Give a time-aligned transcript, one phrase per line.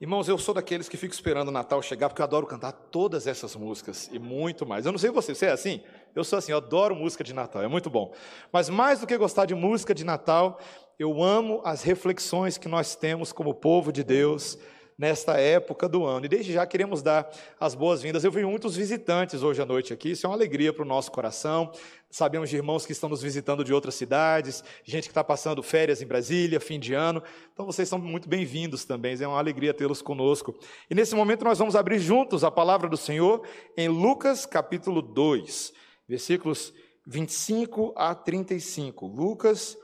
[0.00, 3.26] Irmãos, eu sou daqueles que fico esperando o Natal chegar, porque eu adoro cantar todas
[3.26, 4.86] essas músicas e muito mais.
[4.86, 5.80] Eu não sei você, você é assim?
[6.14, 8.14] Eu sou assim, eu adoro música de Natal, é muito bom.
[8.52, 10.60] Mas mais do que gostar de música de Natal,
[11.00, 14.56] eu amo as reflexões que nós temos como povo de Deus
[14.98, 16.26] nesta época do ano.
[16.26, 17.30] E desde já queremos dar
[17.60, 18.24] as boas-vindas.
[18.24, 21.12] Eu vi muitos visitantes hoje à noite aqui, isso é uma alegria para o nosso
[21.12, 21.70] coração.
[22.10, 26.02] Sabemos de irmãos que estão nos visitando de outras cidades, gente que está passando férias
[26.02, 27.22] em Brasília, fim de ano.
[27.52, 30.58] Então vocês são muito bem-vindos também, é uma alegria tê-los conosco.
[30.90, 35.72] E nesse momento nós vamos abrir juntos a palavra do Senhor em Lucas capítulo 2,
[36.08, 36.72] versículos
[37.06, 39.06] 25 a 35.
[39.06, 39.78] Lucas,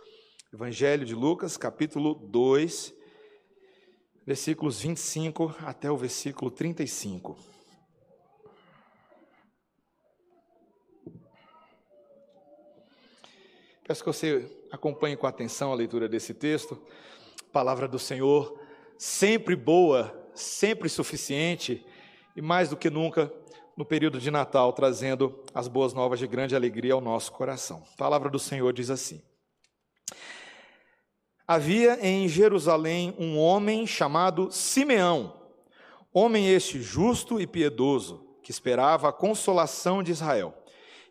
[0.53, 3.04] Evangelho de Lucas, capítulo 2,
[4.27, 7.37] versículos 25 até o versículo 35.
[13.87, 16.81] Peço que você acompanhe com atenção a leitura desse texto.
[17.53, 18.59] Palavra do Senhor,
[18.97, 21.85] sempre boa, sempre suficiente
[22.35, 23.31] e mais do que nunca
[23.77, 27.83] no período de Natal, trazendo as boas novas de grande alegria ao nosso coração.
[27.99, 29.23] Palavra do Senhor diz assim:
[31.47, 35.39] Havia em Jerusalém um homem chamado Simeão,
[36.11, 40.55] homem este justo e piedoso, que esperava a consolação de Israel.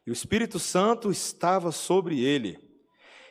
[0.07, 2.57] E o Espírito Santo estava sobre ele.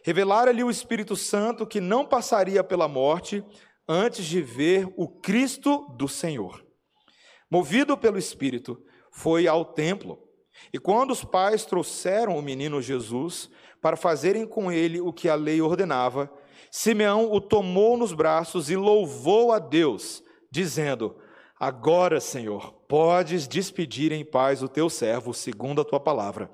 [0.05, 3.44] Revelara-lhe o Espírito Santo que não passaria pela morte
[3.89, 6.64] antes de ver o Cristo do Senhor.
[7.50, 10.19] Movido pelo Espírito, foi ao templo.
[10.72, 13.50] E quando os pais trouxeram o menino Jesus
[13.81, 16.33] para fazerem com ele o que a lei ordenava,
[16.70, 21.16] Simeão o tomou nos braços e louvou a Deus, dizendo:
[21.58, 26.50] Agora, Senhor, podes despedir em paz o teu servo, segundo a tua palavra,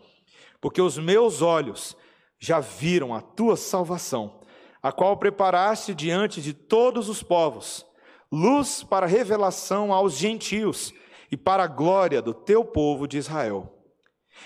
[0.60, 1.96] porque os meus olhos
[2.38, 4.40] já viram a tua salvação,
[4.82, 7.86] a qual preparaste diante de todos os povos,
[8.30, 10.92] luz para revelação aos gentios
[11.30, 13.74] e para a glória do teu povo de Israel.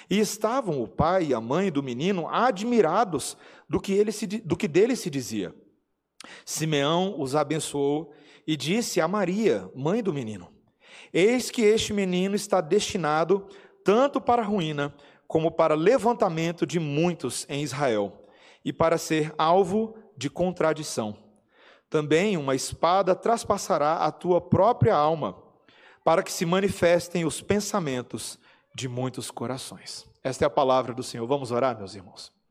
[0.08, 3.36] E estavam o pai e a mãe do menino admirados
[3.72, 5.54] do que, ele se, do que dele se dizia.
[6.44, 8.12] Simeão os abençoou
[8.46, 10.52] e disse a Maria, mãe do menino:
[11.10, 13.48] Eis que este menino está destinado
[13.82, 14.94] tanto para a ruína,
[15.26, 18.26] como para levantamento de muitos em Israel,
[18.62, 21.16] e para ser alvo de contradição.
[21.88, 25.42] Também uma espada traspassará a tua própria alma,
[26.04, 28.38] para que se manifestem os pensamentos
[28.74, 30.06] de muitos corações.
[30.22, 31.26] Esta é a palavra do Senhor.
[31.26, 32.41] Vamos orar, meus irmãos.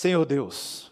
[0.00, 0.90] Senhor Deus,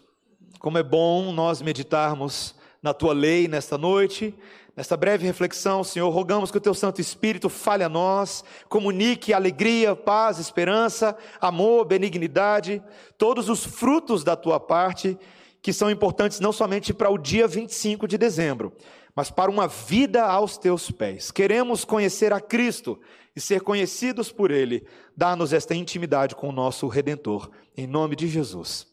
[0.59, 4.35] como é bom nós meditarmos na tua lei nesta noite,
[4.77, 9.95] nesta breve reflexão, Senhor, rogamos que o teu Santo Espírito fale a nós, comunique alegria,
[9.95, 12.83] paz, esperança, amor, benignidade,
[13.17, 15.17] todos os frutos da tua parte,
[15.59, 18.71] que são importantes não somente para o dia 25 de dezembro,
[19.15, 21.31] mas para uma vida aos teus pés.
[21.31, 23.01] Queremos conhecer a Cristo
[23.35, 24.85] e ser conhecidos por Ele.
[25.17, 27.49] Dá-nos esta intimidade com o nosso Redentor.
[27.75, 28.87] Em nome de Jesus.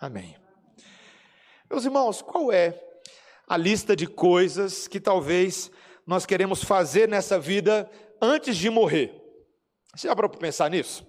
[0.00, 0.34] Amém.
[1.68, 2.74] Meus irmãos, qual é
[3.46, 5.70] a lista de coisas que talvez
[6.06, 7.88] nós queremos fazer nessa vida
[8.18, 9.14] antes de morrer?
[9.94, 11.06] Você já parou para pensar nisso?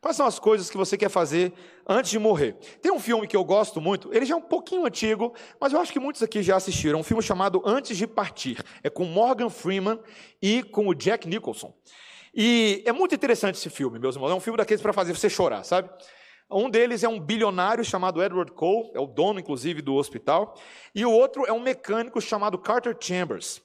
[0.00, 1.52] Quais são as coisas que você quer fazer
[1.84, 2.52] antes de morrer?
[2.80, 5.80] Tem um filme que eu gosto muito, ele já é um pouquinho antigo, mas eu
[5.80, 6.98] acho que muitos aqui já assistiram.
[6.98, 8.62] É um filme chamado Antes de Partir.
[8.84, 9.98] É com Morgan Freeman
[10.40, 11.74] e com o Jack Nicholson.
[12.32, 14.30] E é muito interessante esse filme, meus irmãos.
[14.30, 15.90] É um filme daqueles para fazer você chorar, sabe?
[16.50, 20.54] Um deles é um bilionário chamado Edward Cole, é o dono, inclusive, do hospital.
[20.94, 23.60] E o outro é um mecânico chamado Carter Chambers.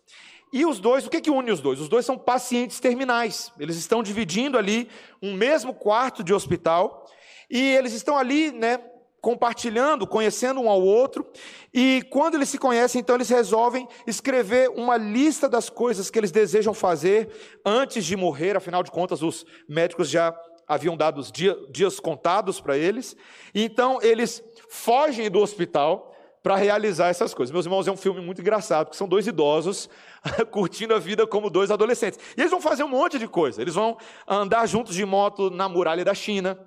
[0.51, 1.79] E os dois, o que, que une os dois?
[1.79, 3.51] Os dois são pacientes terminais.
[3.57, 4.89] Eles estão dividindo ali
[5.21, 7.09] um mesmo quarto de hospital.
[7.49, 8.79] E eles estão ali, né,
[9.21, 11.25] compartilhando, conhecendo um ao outro.
[11.73, 16.31] E quando eles se conhecem, então eles resolvem escrever uma lista das coisas que eles
[16.31, 17.29] desejam fazer
[17.65, 18.57] antes de morrer.
[18.57, 23.15] Afinal de contas, os médicos já haviam dado os dia, dias contados para eles,
[23.53, 27.53] e então eles fogem do hospital para realizar essas coisas.
[27.53, 29.89] Meus irmãos, é um filme muito engraçado, porque são dois idosos
[30.51, 32.19] curtindo a vida como dois adolescentes.
[32.35, 33.61] E eles vão fazer um monte de coisa.
[33.61, 33.97] Eles vão
[34.27, 36.59] andar juntos de moto na muralha da China,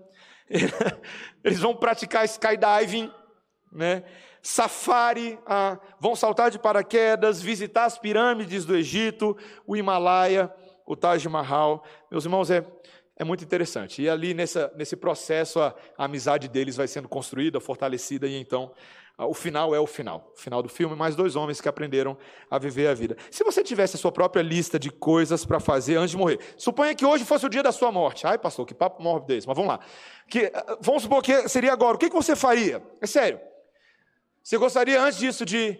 [1.44, 3.12] eles vão praticar skydiving,
[3.71, 4.03] né?
[4.47, 9.37] safari, ah, vão saltar de paraquedas, visitar as pirâmides do Egito,
[9.67, 10.53] o Himalaia,
[10.87, 11.85] o Taj Mahal.
[12.09, 12.65] Meus irmãos, é
[13.17, 14.03] é muito interessante.
[14.03, 18.73] E ali nessa, nesse processo a, a, amizade deles vai sendo construída, fortalecida, e então
[19.19, 20.31] o final é o final.
[20.37, 22.19] O final do filme, mais dois homens que aprenderam
[22.51, 23.17] a viver a vida.
[23.31, 26.95] Se você tivesse a sua própria lista de coisas para fazer antes de morrer, suponha
[26.95, 28.27] que hoje fosse o dia da sua morte.
[28.27, 29.81] Ai, pastor, que papo mórbido desse, mas vamos lá.
[30.29, 30.53] Que,
[30.83, 31.97] vamos supor que seria agora.
[31.97, 32.83] O que, que você faria?
[33.01, 33.41] É sério.
[34.43, 35.79] Você gostaria antes disso de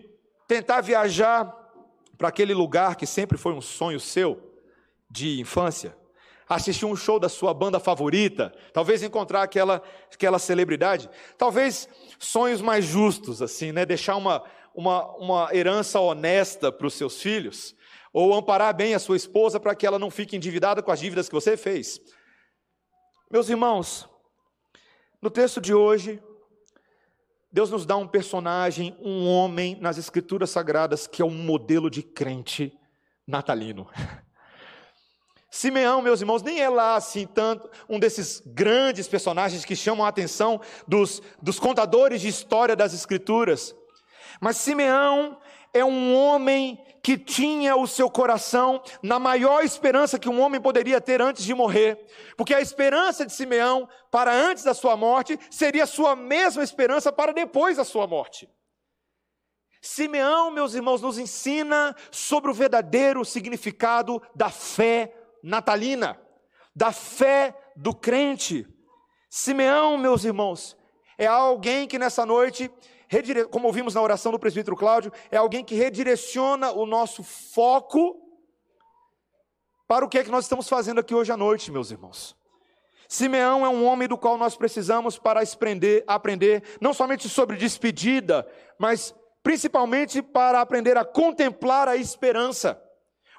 [0.49, 1.55] tentar viajar
[2.17, 4.55] para aquele lugar que sempre foi um sonho seu
[5.11, 5.95] de infância?
[6.49, 8.55] Assistir um show da sua banda favorita?
[8.73, 9.83] Talvez encontrar aquela,
[10.13, 11.11] aquela celebridade?
[11.37, 11.89] Talvez
[12.19, 13.85] sonhos mais justos, assim, né?
[13.85, 14.45] Deixar uma,
[14.75, 17.75] uma, uma herança honesta para os seus filhos?
[18.13, 21.29] Ou amparar bem a sua esposa para que ela não fique endividada com as dívidas
[21.29, 22.01] que você fez?
[23.31, 24.09] Meus irmãos,
[25.21, 26.23] no texto de hoje,
[27.51, 32.03] Deus nos dá um personagem, um homem nas Escrituras Sagradas que é um modelo de
[32.03, 32.73] crente
[33.27, 33.89] natalino.
[35.57, 40.09] Simeão, meus irmãos, nem é lá assim tanto um desses grandes personagens que chamam a
[40.11, 43.75] atenção dos, dos contadores de história das Escrituras.
[44.39, 45.39] Mas Simeão
[45.73, 51.01] é um homem que tinha o seu coração na maior esperança que um homem poderia
[51.01, 52.05] ter antes de morrer,
[52.37, 57.11] porque a esperança de Simeão para antes da sua morte seria a sua mesma esperança
[57.11, 58.47] para depois da sua morte.
[59.81, 65.15] Simeão, meus irmãos, nos ensina sobre o verdadeiro significado da fé
[65.47, 66.21] natalina,
[66.75, 68.67] da fé do crente.
[69.31, 70.77] Simeão, meus irmãos,
[71.17, 72.71] é alguém que nessa noite
[73.51, 78.21] como ouvimos na oração do presbítero Cláudio, é alguém que redireciona o nosso foco
[79.87, 82.37] para o que é que nós estamos fazendo aqui hoje à noite, meus irmãos.
[83.09, 88.45] Simeão é um homem do qual nós precisamos para aprender, aprender não somente sobre despedida,
[88.77, 92.83] mas principalmente para aprender a contemplar a esperança.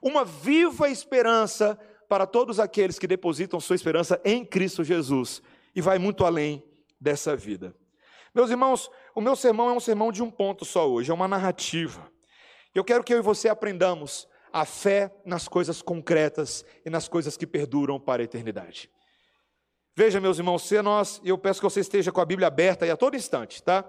[0.02, 1.78] Uma viva esperança
[2.08, 5.42] para todos aqueles que depositam sua esperança em Cristo Jesus
[5.76, 6.64] e vai muito além
[7.00, 7.76] dessa vida.
[8.34, 11.28] Meus irmãos, o meu sermão é um sermão de um ponto só hoje, é uma
[11.28, 12.12] narrativa.
[12.74, 17.36] Eu quero que eu e você aprendamos a fé nas coisas concretas e nas coisas
[17.36, 18.90] que perduram para a eternidade.
[19.96, 22.86] Veja, meus irmãos, se nós, e eu peço que você esteja com a Bíblia aberta
[22.86, 23.84] aí a todo instante, tá?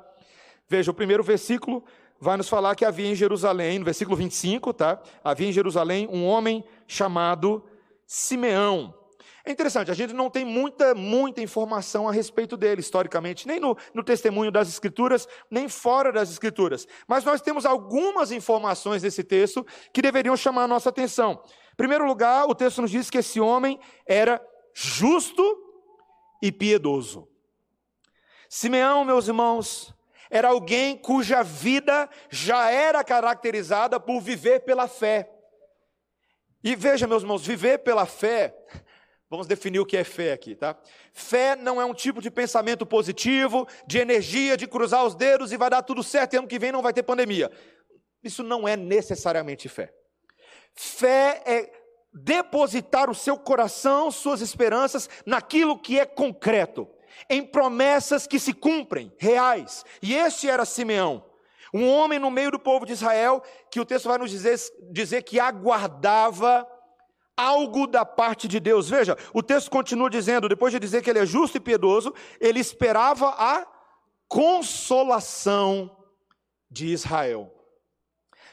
[0.67, 1.85] Veja, o primeiro versículo
[2.19, 5.01] vai nos falar que havia em Jerusalém, no versículo 25, tá?
[5.23, 7.63] Havia em Jerusalém um homem chamado
[8.09, 8.95] Simeão.
[9.45, 13.77] É interessante, a gente não tem muita, muita informação a respeito dele, historicamente, nem no,
[13.95, 16.89] no testemunho das Escrituras, nem fora das Escrituras.
[17.07, 21.43] Mas nós temos algumas informações nesse texto que deveriam chamar a nossa atenção.
[21.73, 24.41] Em primeiro lugar, o texto nos diz que esse homem era
[24.75, 25.43] justo
[26.43, 27.29] e piedoso.
[28.49, 29.95] Simeão, meus irmãos,
[30.31, 35.38] era alguém cuja vida já era caracterizada por viver pela fé.
[36.63, 38.55] E veja, meus irmãos, viver pela fé
[39.31, 40.75] Vamos definir o que é fé aqui, tá?
[41.13, 45.57] Fé não é um tipo de pensamento positivo, de energia, de cruzar os dedos e
[45.59, 47.51] vai dar tudo certo e ano que vem não vai ter pandemia.
[48.25, 49.93] Isso não é necessariamente fé.
[50.75, 51.71] Fé é
[52.11, 56.89] depositar o seu coração, suas esperanças naquilo que é concreto,
[57.29, 59.85] em promessas que se cumprem, reais.
[60.01, 61.23] E este era Simeão,
[61.73, 64.59] um homem no meio do povo de Israel que o texto vai nos dizer,
[64.91, 66.67] dizer que aguardava
[67.37, 68.91] algo da parte de Deus.
[68.91, 72.59] Veja, o texto continua dizendo, depois de dizer que ele é justo e piedoso, ele
[72.59, 73.67] esperava a
[74.27, 75.97] consolação
[76.71, 77.55] de Israel.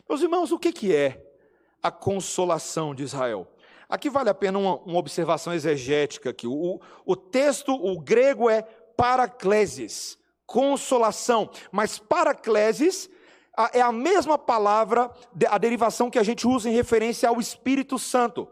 [0.08, 1.22] Meus irmãos, o que, que é
[1.82, 3.48] a consolação de Israel?
[3.90, 6.48] Aqui vale a pena uma, uma observação exegética aqui.
[6.48, 13.10] O, o texto, o grego é paraclesis, consolação, mas paraclesis
[13.74, 15.10] é a mesma palavra,
[15.48, 18.48] a derivação que a gente usa em referência ao Espírito Santo.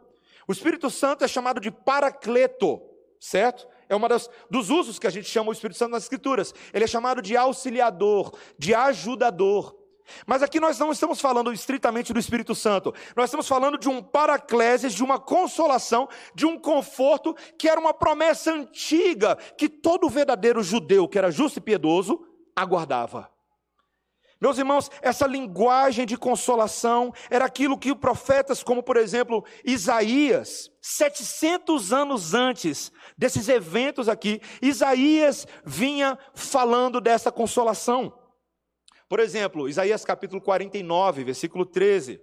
[0.47, 2.81] O Espírito Santo é chamado de paracleto,
[3.19, 3.67] certo?
[3.87, 4.01] É um
[4.49, 6.53] dos usos que a gente chama o Espírito Santo nas Escrituras.
[6.73, 9.75] Ele é chamado de auxiliador, de ajudador.
[10.25, 14.01] Mas aqui nós não estamos falando estritamente do Espírito Santo, nós estamos falando de um
[14.01, 20.61] paracleses, de uma consolação, de um conforto, que era uma promessa antiga que todo verdadeiro
[20.61, 23.33] judeu, que era justo e piedoso, aguardava.
[24.43, 31.93] Meus irmãos, essa linguagem de consolação era aquilo que profetas, como por exemplo Isaías, 700
[31.93, 38.13] anos antes desses eventos aqui, Isaías vinha falando dessa consolação.
[39.13, 42.19] Por exemplo, Isaías capítulo 49, versículo 13.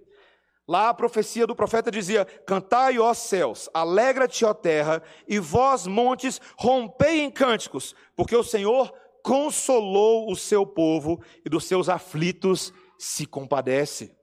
[0.67, 6.41] Lá a profecia do profeta dizia: Cantai, ó céus, alegra-te, ó terra, e vós, montes,
[6.57, 8.93] rompei em cânticos, porque o Senhor
[9.23, 14.13] consolou o seu povo e dos seus aflitos se compadece.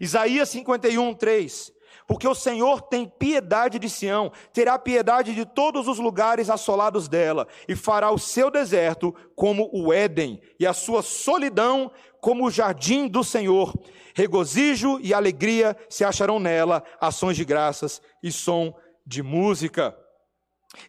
[0.00, 1.72] Isaías 51, 3.
[2.12, 7.48] Porque o Senhor tem piedade de Sião, terá piedade de todos os lugares assolados dela,
[7.66, 11.90] e fará o seu deserto como o Éden, e a sua solidão
[12.20, 13.72] como o jardim do Senhor.
[14.14, 18.74] Regozijo e alegria se acharão nela, ações de graças e som
[19.06, 19.96] de música.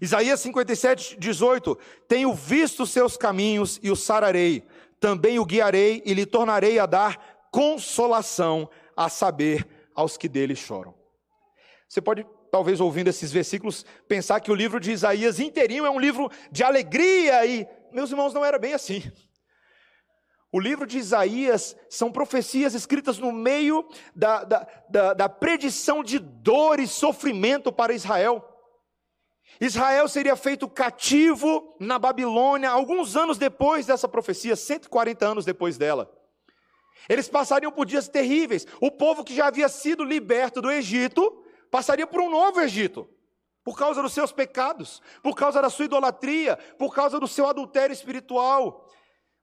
[0.01, 4.67] Isaías 57, 18: Tenho visto seus caminhos e o sararei,
[4.99, 9.65] também o guiarei e lhe tornarei a dar consolação, a saber,
[9.95, 11.01] aos que dele choram.
[11.93, 15.99] Você pode, talvez ouvindo esses versículos, pensar que o livro de Isaías inteirinho é um
[15.99, 19.03] livro de alegria e, meus irmãos, não era bem assim.
[20.51, 26.17] O livro de Isaías são profecias escritas no meio da, da, da, da predição de
[26.17, 28.43] dor e sofrimento para Israel.
[29.61, 36.11] Israel seria feito cativo na Babilônia alguns anos depois dessa profecia, 140 anos depois dela.
[37.07, 38.65] Eles passariam por dias terríveis.
[38.81, 41.42] O povo que já havia sido liberto do Egito
[41.73, 43.09] passaria por um novo Egito,
[43.63, 47.91] por causa dos seus pecados, por causa da sua idolatria, por causa do seu adultério
[47.91, 48.87] espiritual.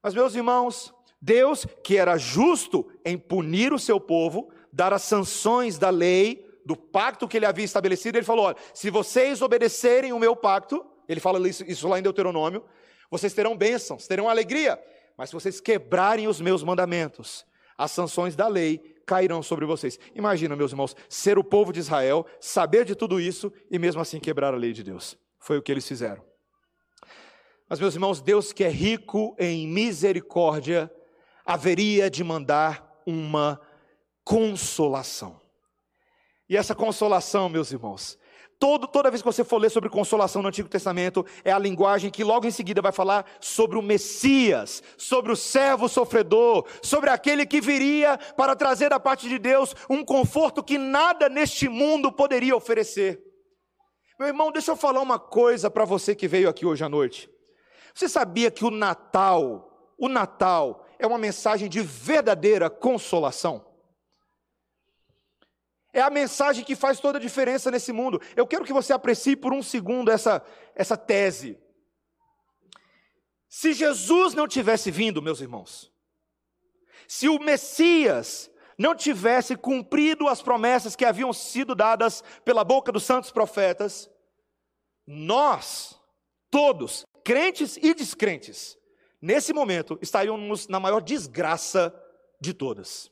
[0.00, 5.76] Mas, meus irmãos, Deus, que era justo em punir o seu povo, dar as sanções
[5.76, 10.18] da lei, do pacto que ele havia estabelecido, ele falou: olha, se vocês obedecerem o
[10.20, 12.64] meu pacto, ele fala isso, isso lá em Deuteronômio,
[13.10, 14.80] vocês terão bênçãos, terão alegria,
[15.18, 17.44] mas se vocês quebrarem os meus mandamentos,
[17.76, 19.98] as sanções da lei cairão sobre vocês.
[20.14, 24.20] Imagina, meus irmãos, ser o povo de Israel, saber de tudo isso e mesmo assim
[24.20, 25.16] quebrar a lei de Deus.
[25.38, 26.24] Foi o que eles fizeram.
[27.68, 30.90] Mas, meus irmãos, Deus que é rico em misericórdia,
[31.44, 33.60] haveria de mandar uma
[34.24, 35.40] consolação.
[36.48, 38.18] E essa consolação, meus irmãos,
[38.60, 42.10] Todo, toda vez que você for ler sobre consolação no Antigo Testamento, é a linguagem
[42.10, 47.46] que logo em seguida vai falar sobre o Messias, sobre o servo sofredor, sobre aquele
[47.46, 52.54] que viria para trazer da parte de Deus um conforto que nada neste mundo poderia
[52.54, 53.24] oferecer.
[54.18, 57.30] Meu irmão, deixa eu falar uma coisa para você que veio aqui hoje à noite.
[57.94, 63.69] Você sabia que o Natal, o Natal é uma mensagem de verdadeira consolação?
[65.92, 68.20] É a mensagem que faz toda a diferença nesse mundo.
[68.36, 70.42] Eu quero que você aprecie por um segundo essa,
[70.74, 71.58] essa tese.
[73.48, 75.92] Se Jesus não tivesse vindo, meus irmãos,
[77.08, 83.02] se o Messias não tivesse cumprido as promessas que haviam sido dadas pela boca dos
[83.02, 84.08] santos profetas,
[85.04, 86.00] nós,
[86.50, 88.78] todos, crentes e descrentes,
[89.20, 91.92] nesse momento estaríamos na maior desgraça
[92.40, 93.10] de todas.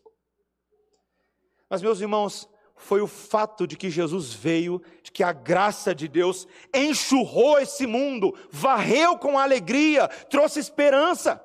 [1.68, 6.08] Mas, meus irmãos, foi o fato de que Jesus veio, de que a graça de
[6.08, 11.42] Deus enxurrou esse mundo, varreu com alegria, trouxe esperança.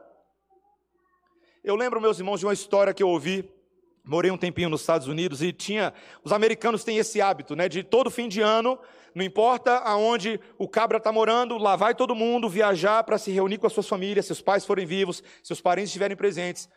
[1.64, 3.50] Eu lembro, meus irmãos, de uma história que eu ouvi.
[4.06, 5.94] Morei um tempinho nos Estados Unidos e tinha.
[6.24, 7.70] Os americanos têm esse hábito, né?
[7.70, 8.78] De todo fim de ano,
[9.16, 13.60] não importa aonde o cabra está morando, lá vai todo mundo viajar para se reunir
[13.60, 16.68] com as suas famílias, se os pais forem vivos, se os parentes estiverem presentes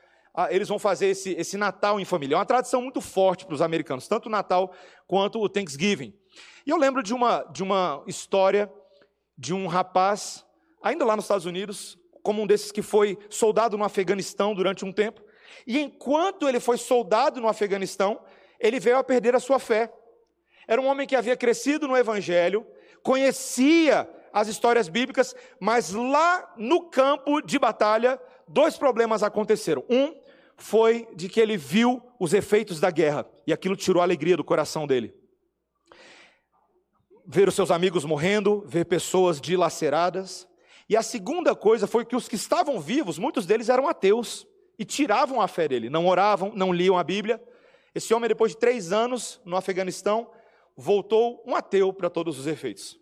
[0.51, 2.35] eles vão fazer esse, esse Natal em família.
[2.35, 4.73] É uma tradição muito forte para os americanos, tanto o Natal
[5.07, 6.15] quanto o Thanksgiving.
[6.67, 8.71] E eu lembro de uma, de uma história
[9.39, 10.45] de um rapaz,
[10.83, 14.93] ainda lá nos Estados Unidos, como um desses que foi soldado no Afeganistão durante um
[14.93, 15.23] tempo.
[15.67, 18.21] E enquanto ele foi soldado no Afeganistão,
[18.59, 19.93] ele veio a perder a sua fé.
[20.67, 22.67] Era um homem que havia crescido no Evangelho,
[23.03, 29.85] conhecia as histórias bíblicas, mas lá no campo de batalha, dois problemas aconteceram.
[29.89, 30.15] Um,
[30.57, 34.45] foi de que ele viu os efeitos da guerra e aquilo tirou a alegria do
[34.45, 35.15] coração dele.
[37.27, 40.49] Ver os seus amigos morrendo, ver pessoas dilaceradas.
[40.89, 44.47] E a segunda coisa foi que os que estavam vivos, muitos deles eram ateus
[44.79, 47.43] e tiravam a fé dele, não oravam, não liam a Bíblia.
[47.95, 50.31] Esse homem, depois de três anos no Afeganistão,
[50.77, 52.99] voltou um ateu para todos os efeitos.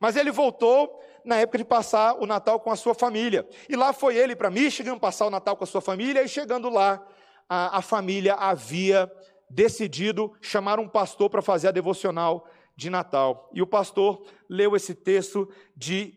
[0.00, 3.48] Mas ele voltou na época de passar o Natal com a sua família.
[3.68, 6.68] E lá foi ele para Michigan passar o Natal com a sua família, e chegando
[6.68, 7.04] lá,
[7.48, 9.10] a, a família havia
[9.50, 12.46] decidido chamar um pastor para fazer a devocional
[12.76, 13.50] de Natal.
[13.52, 16.14] E o pastor leu esse texto de,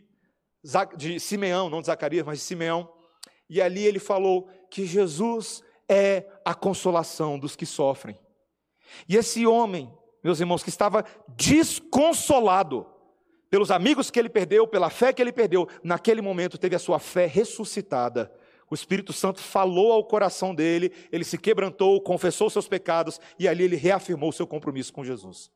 [0.95, 2.91] de Simeão, não de Zacarias, mas de Simeão.
[3.49, 8.17] E ali ele falou que Jesus é a consolação dos que sofrem.
[9.07, 9.91] E esse homem,
[10.23, 12.85] meus irmãos, que estava desconsolado,
[13.51, 16.99] pelos amigos que ele perdeu, pela fé que ele perdeu, naquele momento teve a sua
[16.99, 18.33] fé ressuscitada.
[18.69, 23.65] O Espírito Santo falou ao coração dele, ele se quebrantou, confessou seus pecados e ali
[23.65, 25.51] ele reafirmou seu compromisso com Jesus.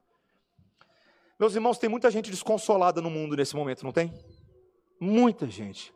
[1.40, 4.14] Meus irmãos, tem muita gente desconsolada no mundo nesse momento, não tem?
[5.00, 5.94] Muita gente.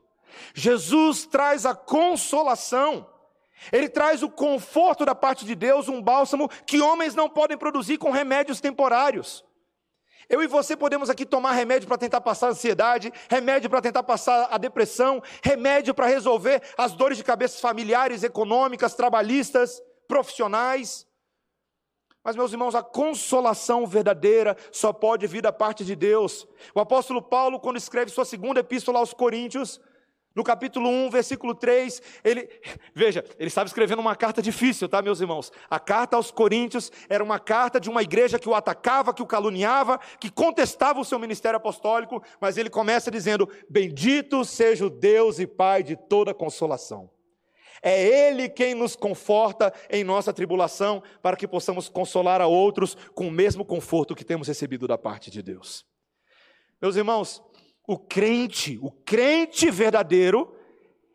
[0.54, 3.10] Jesus traz a consolação.
[3.74, 7.98] Ele traz o conforto da parte de Deus, um bálsamo que homens não podem produzir
[7.98, 9.44] com remédios temporários.
[10.30, 14.04] Eu e você podemos aqui tomar remédio para tentar passar a ansiedade, remédio para tentar
[14.04, 21.08] passar a depressão, remédio para resolver as dores de cabeça familiares, econômicas, trabalhistas, profissionais.
[22.24, 26.48] Mas, meus irmãos, a consolação verdadeira só pode vir da parte de Deus.
[26.76, 29.82] O apóstolo Paulo, quando escreve sua segunda epístola aos Coríntios,
[30.36, 32.48] No capítulo 1, versículo 3, ele,
[32.94, 35.52] veja, ele estava escrevendo uma carta difícil, tá, meus irmãos?
[35.70, 39.28] A carta aos Coríntios era uma carta de uma igreja que o atacava, que o
[39.28, 45.40] caluniava, que contestava o seu ministério apostólico, mas ele começa dizendo: Bendito seja o Deus
[45.40, 47.10] e Pai de toda consolação.
[47.82, 53.28] É Ele quem nos conforta em nossa tribulação, para que possamos consolar a outros com
[53.28, 55.86] o mesmo conforto que temos recebido da parte de Deus.
[56.82, 57.42] Meus irmãos,
[57.90, 60.56] o crente, o crente verdadeiro,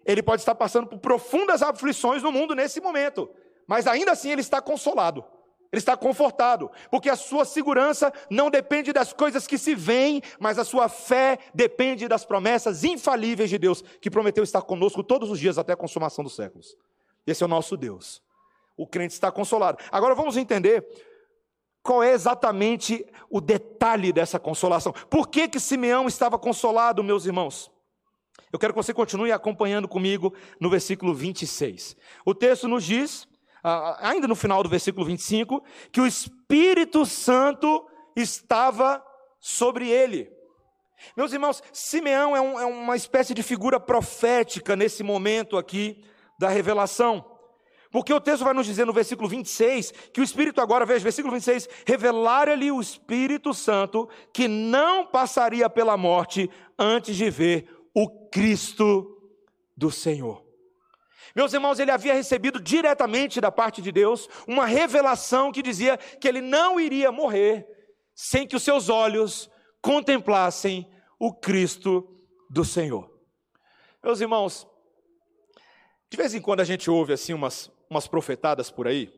[0.04, 3.30] ele pode estar passando por profundas aflições no mundo nesse momento,
[3.64, 5.24] mas ainda assim ele está consolado.
[5.70, 10.58] Ele está confortado, porque a sua segurança não depende das coisas que se veem, mas
[10.58, 15.38] a sua fé depende das promessas infalíveis de Deus, que prometeu estar conosco todos os
[15.38, 16.76] dias até a consumação dos séculos.
[17.24, 18.20] Esse é o nosso Deus.
[18.76, 19.78] O crente está consolado.
[19.92, 20.84] Agora vamos entender
[21.84, 24.90] qual é exatamente o detalhe dessa consolação?
[25.10, 27.70] Por que que Simeão estava consolado, meus irmãos?
[28.50, 31.94] Eu quero que você continue acompanhando comigo no versículo 26.
[32.24, 33.28] O texto nos diz,
[33.98, 35.62] ainda no final do versículo 25,
[35.92, 37.86] que o Espírito Santo
[38.16, 39.04] estava
[39.38, 40.32] sobre ele.
[41.14, 46.02] Meus irmãos, Simeão é, um, é uma espécie de figura profética nesse momento aqui
[46.38, 47.33] da revelação.
[47.94, 51.32] Porque o texto vai nos dizer no versículo 26 que o Espírito agora, veja, versículo
[51.32, 59.16] 26, revelara-lhe o Espírito Santo que não passaria pela morte antes de ver o Cristo
[59.76, 60.44] do Senhor.
[61.36, 66.26] Meus irmãos, ele havia recebido diretamente da parte de Deus uma revelação que dizia que
[66.26, 67.64] ele não iria morrer
[68.12, 69.48] sem que os seus olhos
[69.80, 72.12] contemplassem o Cristo
[72.50, 73.08] do Senhor.
[74.02, 74.66] Meus irmãos,
[76.10, 79.12] de vez em quando a gente ouve assim umas, umas profetadas por aí,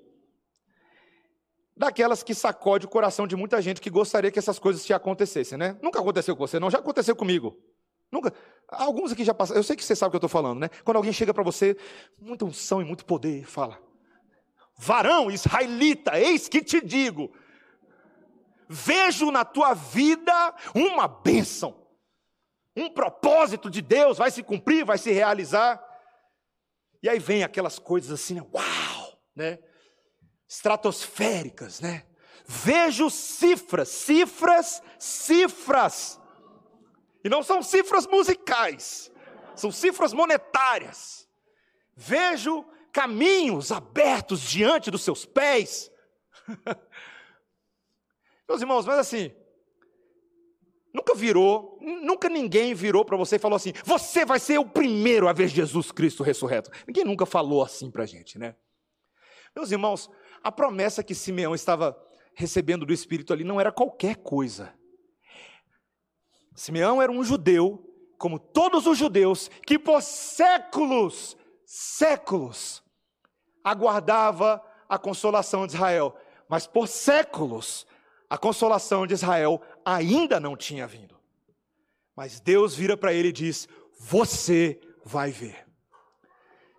[1.76, 5.58] daquelas que sacode o coração de muita gente que gostaria que essas coisas te acontecessem,
[5.58, 5.78] né?
[5.82, 7.56] Nunca aconteceu com você, não, já aconteceu comigo.
[8.10, 8.32] Nunca.
[8.68, 9.58] Alguns aqui já passaram.
[9.58, 10.68] Eu sei que você sabe o que eu estou falando, né?
[10.84, 11.76] Quando alguém chega para você,
[12.18, 13.78] muita unção e muito poder, fala:
[14.76, 17.32] Varão israelita, eis que te digo,
[18.68, 21.76] vejo na tua vida uma bênção,
[22.76, 25.84] um propósito de Deus vai se cumprir, vai se realizar.
[27.06, 28.44] E aí vem aquelas coisas assim, né?
[28.52, 29.60] uau, né?
[30.48, 32.04] Estratosféricas, né?
[32.44, 36.20] Vejo cifras, cifras, cifras.
[37.22, 39.12] E não são cifras musicais,
[39.54, 41.28] são cifras monetárias.
[41.94, 45.92] Vejo caminhos abertos diante dos seus pés.
[48.48, 49.32] Meus irmãos, mas assim,
[50.96, 55.28] Nunca virou, nunca ninguém virou para você e falou assim: você vai ser o primeiro
[55.28, 56.70] a ver Jesus Cristo ressurreto.
[56.86, 58.56] Ninguém nunca falou assim para a gente, né?
[59.54, 60.10] Meus irmãos,
[60.42, 61.94] a promessa que Simeão estava
[62.34, 64.72] recebendo do Espírito ali não era qualquer coisa.
[66.54, 72.82] Simeão era um judeu, como todos os judeus, que por séculos, séculos,
[73.62, 76.16] aguardava a consolação de Israel.
[76.48, 77.86] Mas por séculos,
[78.30, 81.16] a consolação de Israel ainda não tinha vindo.
[82.16, 83.68] Mas Deus vira para ele e diz:
[84.00, 85.64] Você vai ver.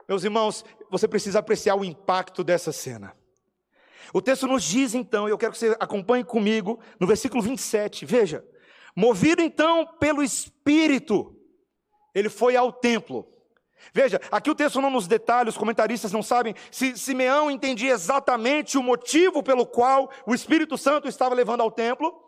[0.08, 3.16] Meus irmãos, você precisa apreciar o impacto dessa cena.
[4.14, 8.46] O texto nos diz então, eu quero que você acompanhe comigo, no versículo 27, veja:
[8.96, 11.36] Movido então pelo Espírito,
[12.14, 13.26] ele foi ao templo.
[13.94, 18.78] Veja, aqui o texto não nos detalha, os comentaristas não sabem se Simeão entendia exatamente
[18.78, 22.27] o motivo pelo qual o Espírito Santo estava levando ao templo,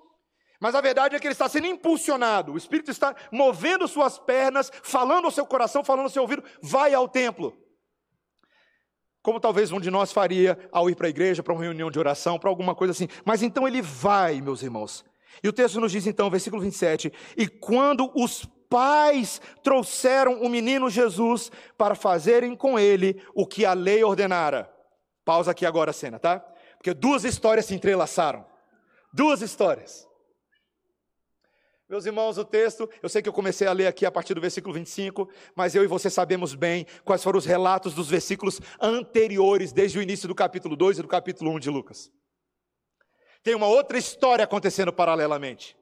[0.60, 4.72] mas a verdade é que ele está sendo impulsionado, o Espírito está movendo suas pernas,
[4.84, 7.58] falando ao seu coração, falando ao seu ouvido, vai ao templo.
[9.22, 12.00] Como talvez um de nós faria ao ir para a igreja, para uma reunião de
[12.00, 13.08] oração, para alguma coisa assim.
[13.26, 15.06] Mas então ele vai, meus irmãos.
[15.44, 20.90] E o texto nos diz então, versículo 27, e quando os pais trouxeram o menino
[20.90, 24.72] Jesus para fazerem com ele o que a lei ordenara.
[25.26, 26.40] Pausa aqui agora a cena, tá?
[26.78, 28.46] Porque duas histórias se entrelaçaram.
[29.14, 30.09] Duas histórias.
[31.90, 34.42] Meus irmãos, o texto, eu sei que eu comecei a ler aqui a partir do
[34.42, 39.72] versículo 25, mas eu e você sabemos bem quais foram os relatos dos versículos anteriores,
[39.72, 42.12] desde o início do capítulo 2 e do capítulo 1 de Lucas.
[43.42, 45.76] Tem uma outra história acontecendo paralelamente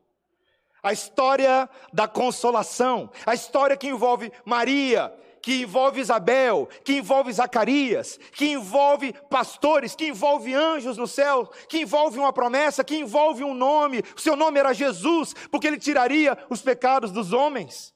[0.81, 8.19] a história da consolação, a história que envolve Maria, que envolve Isabel, que envolve Zacarias,
[8.33, 13.53] que envolve pastores, que envolve anjos no céu, que envolve uma promessa, que envolve um
[13.53, 14.03] nome.
[14.15, 17.93] O seu nome era Jesus, porque ele tiraria os pecados dos homens.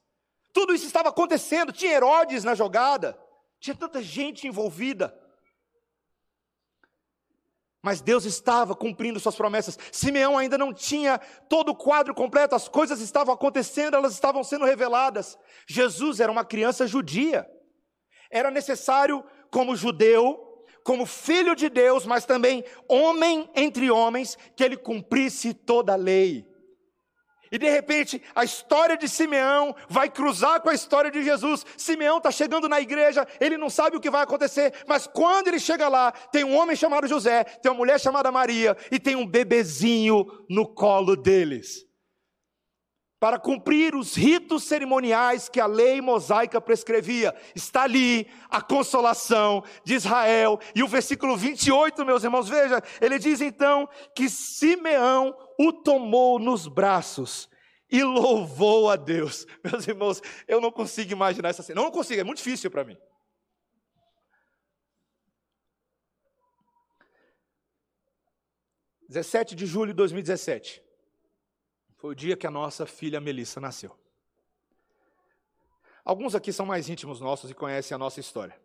[0.52, 3.18] Tudo isso estava acontecendo, tinha Herodes na jogada,
[3.58, 5.21] tinha tanta gente envolvida.
[7.82, 9.76] Mas Deus estava cumprindo suas promessas.
[9.90, 11.18] Simeão ainda não tinha
[11.48, 15.36] todo o quadro completo, as coisas estavam acontecendo, elas estavam sendo reveladas.
[15.66, 17.44] Jesus era uma criança judia.
[18.30, 24.76] Era necessário, como judeu, como filho de Deus, mas também homem entre homens, que ele
[24.76, 26.51] cumprisse toda a lei.
[27.52, 31.66] E de repente, a história de Simeão vai cruzar com a história de Jesus.
[31.76, 35.60] Simeão está chegando na igreja, ele não sabe o que vai acontecer, mas quando ele
[35.60, 39.26] chega lá, tem um homem chamado José, tem uma mulher chamada Maria e tem um
[39.26, 41.91] bebezinho no colo deles
[43.22, 47.32] para cumprir os ritos cerimoniais que a lei mosaica prescrevia.
[47.54, 50.58] Está ali a consolação de Israel.
[50.74, 56.66] E o versículo 28, meus irmãos, veja, ele diz então que Simeão o tomou nos
[56.66, 57.48] braços
[57.88, 59.46] e louvou a Deus.
[59.62, 61.80] Meus irmãos, eu não consigo imaginar essa cena.
[61.80, 62.96] Não, consigo, é muito difícil para mim.
[69.08, 70.82] Dezessete de julho de 2017.
[72.02, 73.96] Foi o dia que a nossa filha Melissa nasceu.
[76.04, 78.60] Alguns aqui são mais íntimos nossos e conhecem a nossa história.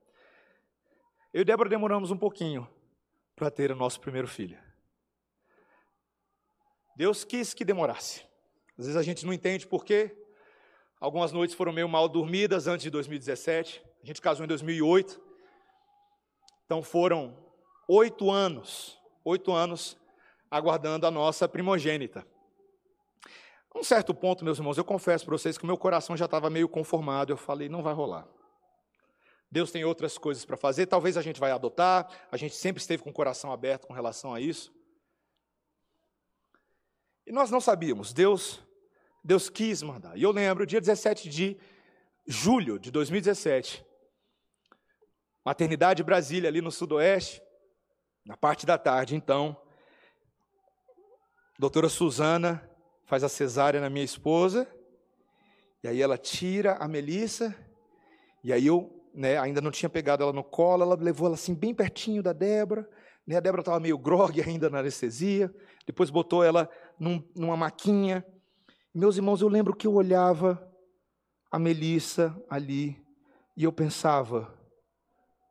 [1.32, 2.68] Eu e Débora demoramos um pouquinho
[3.36, 4.58] para ter o nosso primeiro filho.
[6.96, 8.26] Deus quis que demorasse.
[8.76, 10.18] Às vezes a gente não entende por quê.
[11.00, 13.84] Algumas noites foram meio mal dormidas antes de 2017.
[14.02, 15.22] A gente casou em 2008.
[16.66, 17.38] Então foram
[17.88, 19.96] oito anos, oito anos
[20.50, 22.26] aguardando a nossa primogênita.
[23.78, 26.50] Um certo ponto, meus irmãos, eu confesso para vocês que o meu coração já estava
[26.50, 27.32] meio conformado.
[27.32, 28.28] Eu falei, não vai rolar.
[29.52, 30.88] Deus tem outras coisas para fazer.
[30.88, 32.10] Talvez a gente vai adotar.
[32.32, 34.74] A gente sempre esteve com o coração aberto com relação a isso.
[37.28, 38.14] E nós não sabíamos.
[38.14, 38.60] Deus,
[39.24, 40.18] Deus quis mandar.
[40.18, 41.56] E eu lembro, dia 17 de
[42.26, 43.86] julho de 2017,
[45.46, 47.44] Maternidade Brasília, ali no Sudoeste,
[48.26, 49.56] na parte da tarde, então,
[51.60, 52.67] doutora Suzana
[53.08, 54.68] faz a cesárea na minha esposa,
[55.82, 57.56] e aí ela tira a Melissa,
[58.44, 61.56] e aí eu né, ainda não tinha pegado ela no colo, ela levou ela assim
[61.56, 62.88] bem pertinho da Débora,
[63.26, 65.54] né, a Débora estava meio grogue ainda na anestesia,
[65.86, 68.26] depois botou ela num, numa maquinha.
[68.94, 70.62] Meus irmãos, eu lembro que eu olhava
[71.50, 73.02] a Melissa ali,
[73.56, 74.54] e eu pensava,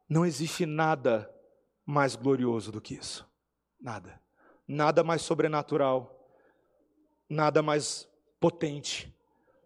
[0.09, 1.29] não existe nada
[1.87, 3.27] mais glorioso do que isso.
[3.81, 4.21] Nada.
[4.69, 6.16] Nada mais sobrenatural
[7.29, 8.09] nada mais
[8.41, 9.15] potente,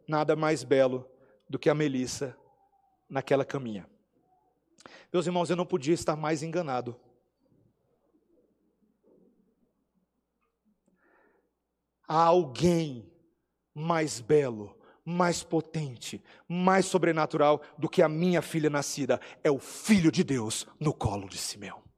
[0.07, 1.09] nada mais belo
[1.49, 2.37] do que a Melissa
[3.09, 3.89] naquela caminha.
[5.13, 6.99] Meus irmãos, eu não podia estar mais enganado.
[12.07, 13.13] Há alguém
[13.75, 19.21] mais belo, mais potente, mais sobrenatural do que a minha filha nascida.
[19.45, 21.90] É o Filho de Deus no colo de Simeão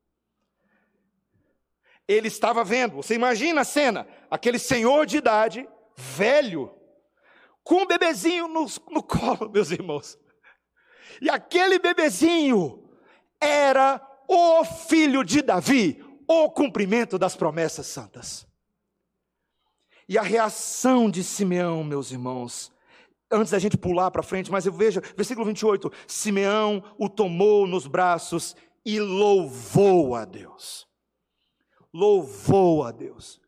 [2.12, 2.96] ele estava vendo.
[2.96, 6.72] Você imagina a cena: aquele senhor de idade, velho,
[7.62, 10.18] com um bebezinho no, no colo, meus irmãos.
[11.20, 12.88] E aquele bebezinho
[13.40, 18.46] era o filho de Davi, o cumprimento das promessas santas.
[20.08, 22.72] E a reação de Simeão, meus irmãos,
[23.30, 27.86] antes da gente pular para frente, mas eu vejo, versículo 28, Simeão o tomou nos
[27.86, 30.90] braços e louvou a Deus
[31.92, 33.40] louvou a Deus.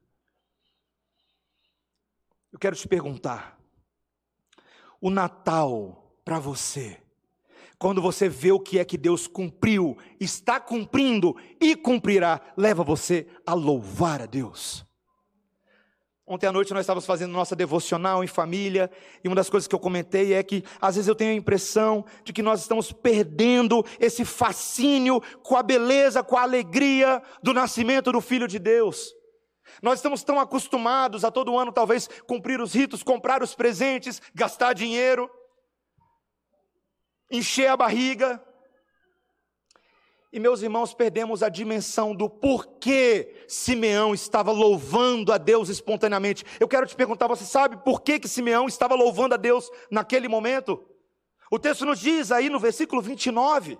[2.53, 3.59] Eu quero te perguntar:
[5.01, 7.01] o Natal para você,
[7.79, 13.27] quando você vê o que é que Deus cumpriu, está cumprindo e cumprirá, leva você
[13.47, 14.87] a louvar a Deus.
[16.27, 18.91] Ontem à noite nós estávamos fazendo nossa devocional em família,
[19.23, 22.03] e uma das coisas que eu comentei é que às vezes eu tenho a impressão
[22.25, 28.11] de que nós estamos perdendo esse fascínio com a beleza, com a alegria do nascimento
[28.11, 29.15] do Filho de Deus.
[29.83, 34.73] Nós estamos tão acostumados a todo ano talvez cumprir os ritos, comprar os presentes, gastar
[34.73, 35.31] dinheiro,
[37.31, 38.43] encher a barriga,
[40.35, 46.45] e meus irmãos, perdemos a dimensão do porquê Simeão estava louvando a Deus espontaneamente.
[46.59, 50.27] Eu quero te perguntar, você sabe por que, que Simeão estava louvando a Deus naquele
[50.27, 50.85] momento?
[51.53, 53.79] O texto nos diz aí no versículo 29.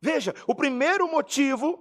[0.00, 1.78] Veja, o primeiro motivo,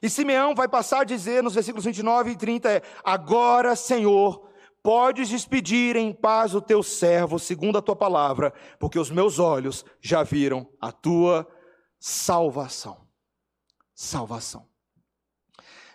[0.00, 4.48] e Simeão vai passar a dizer nos versículos 29 e 30 é: Agora, Senhor,
[4.82, 9.84] podes despedir em paz o teu servo, segundo a tua palavra, porque os meus olhos
[10.00, 11.46] já viram a tua
[12.00, 13.06] salvação
[13.98, 14.64] salvação.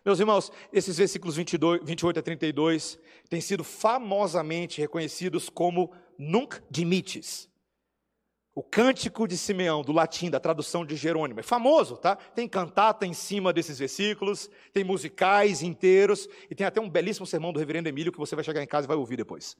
[0.04, 5.89] Meus irmãos, esses versículos 22, 28 a 32 têm sido famosamente reconhecidos como
[6.20, 7.50] nunc dimites.
[8.54, 11.39] O Cântico de Simeão, do latim, da tradução de Jerônimo.
[11.39, 12.18] É famoso, tá?
[12.18, 17.54] Tem cantata em cima desses versículos, tem musicais inteiros, e tem até um belíssimo sermão
[17.54, 19.56] do reverendo Emílio que você vai chegar em casa e vai ouvir depois.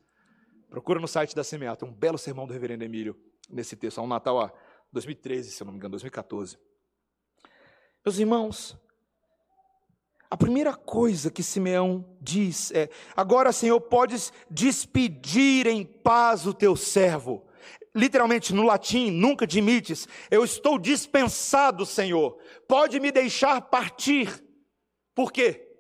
[0.70, 3.16] Procura no site da Semear, tem um belo sermão do reverendo Emílio
[3.50, 4.52] nesse texto, há um Natal, a
[4.92, 6.58] 2013, se eu não me engano, 2014.
[8.06, 8.78] Meus irmãos,
[10.30, 16.76] a primeira coisa que Simeão diz é: Agora, Senhor, podes despedir em paz o teu
[16.76, 17.46] servo
[17.96, 22.38] literalmente no latim, nunca dimites, eu estou dispensado, Senhor,
[22.68, 24.44] pode me deixar partir.
[25.14, 25.73] Por quê?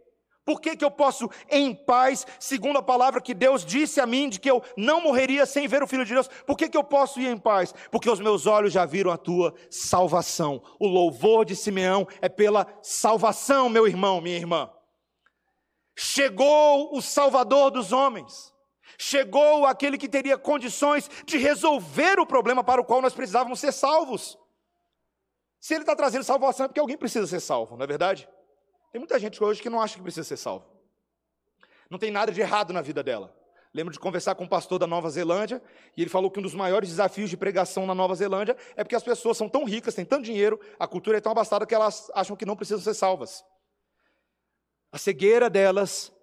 [0.45, 4.27] Por que, que eu posso, em paz, segundo a palavra que Deus disse a mim,
[4.27, 6.84] de que eu não morreria sem ver o Filho de Deus, por que, que eu
[6.84, 7.73] posso ir em paz?
[7.89, 10.62] Porque os meus olhos já viram a tua salvação.
[10.79, 14.69] O louvor de Simeão é pela salvação, meu irmão, minha irmã.
[15.95, 18.53] Chegou o Salvador dos homens.
[18.97, 23.71] Chegou aquele que teria condições de resolver o problema para o qual nós precisávamos ser
[23.71, 24.38] salvos.
[25.60, 28.27] Se ele está trazendo salvação é porque alguém precisa ser salvo, não é verdade?
[28.93, 30.67] Tem muita gente hoje que não acha que precisa ser salvo.
[31.89, 33.36] Não tem nada de errado na vida dela.
[33.73, 35.63] Lembro de conversar com um pastor da Nova Zelândia,
[35.97, 38.95] e ele falou que um dos maiores desafios de pregação na Nova Zelândia é porque
[38.95, 42.12] as pessoas são tão ricas, têm tanto dinheiro, a cultura é tão abastada que elas
[42.13, 43.43] acham que não precisam ser salvas.
[44.91, 46.13] A cegueira delas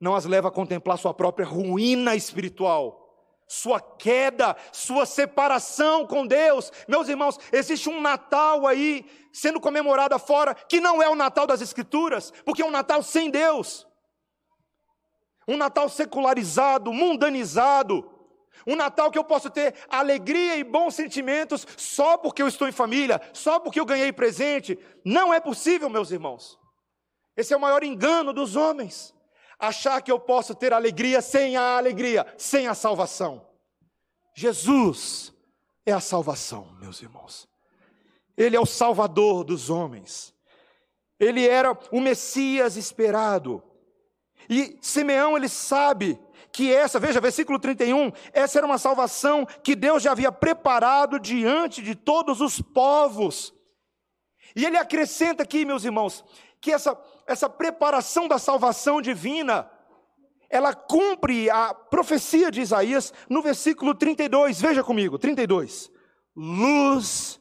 [0.00, 3.05] não as leva a contemplar sua própria ruína espiritual,
[3.46, 6.72] sua queda, sua separação com Deus.
[6.88, 11.60] Meus irmãos, existe um Natal aí sendo comemorado afora que não é o Natal das
[11.60, 13.86] Escrituras, porque é um Natal sem Deus.
[15.46, 18.12] Um Natal secularizado, mundanizado.
[18.66, 22.72] Um Natal que eu posso ter alegria e bons sentimentos só porque eu estou em
[22.72, 24.76] família, só porque eu ganhei presente.
[25.04, 26.58] Não é possível, meus irmãos.
[27.36, 29.15] Esse é o maior engano dos homens
[29.58, 33.46] achar que eu posso ter alegria sem a alegria, sem a salvação.
[34.34, 35.32] Jesus
[35.84, 37.48] é a salvação, meus irmãos.
[38.36, 40.34] Ele é o Salvador dos homens.
[41.18, 43.62] Ele era o Messias esperado.
[44.48, 46.20] E Simeão, ele sabe
[46.52, 51.82] que essa, veja, versículo 31, essa era uma salvação que Deus já havia preparado diante
[51.82, 53.54] de todos os povos.
[54.54, 56.24] E ele acrescenta aqui, meus irmãos,
[56.60, 59.70] que essa, essa preparação da salvação divina,
[60.48, 65.90] ela cumpre a profecia de Isaías no versículo 32, veja comigo, 32.
[66.34, 67.40] Luz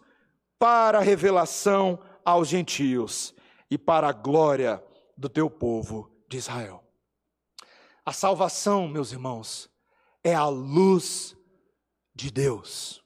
[0.57, 3.35] para a revelação aos gentios
[3.69, 4.83] e para a glória
[5.17, 6.83] do teu povo de Israel.
[8.05, 9.69] A salvação, meus irmãos,
[10.23, 11.35] é a luz
[12.13, 13.03] de Deus.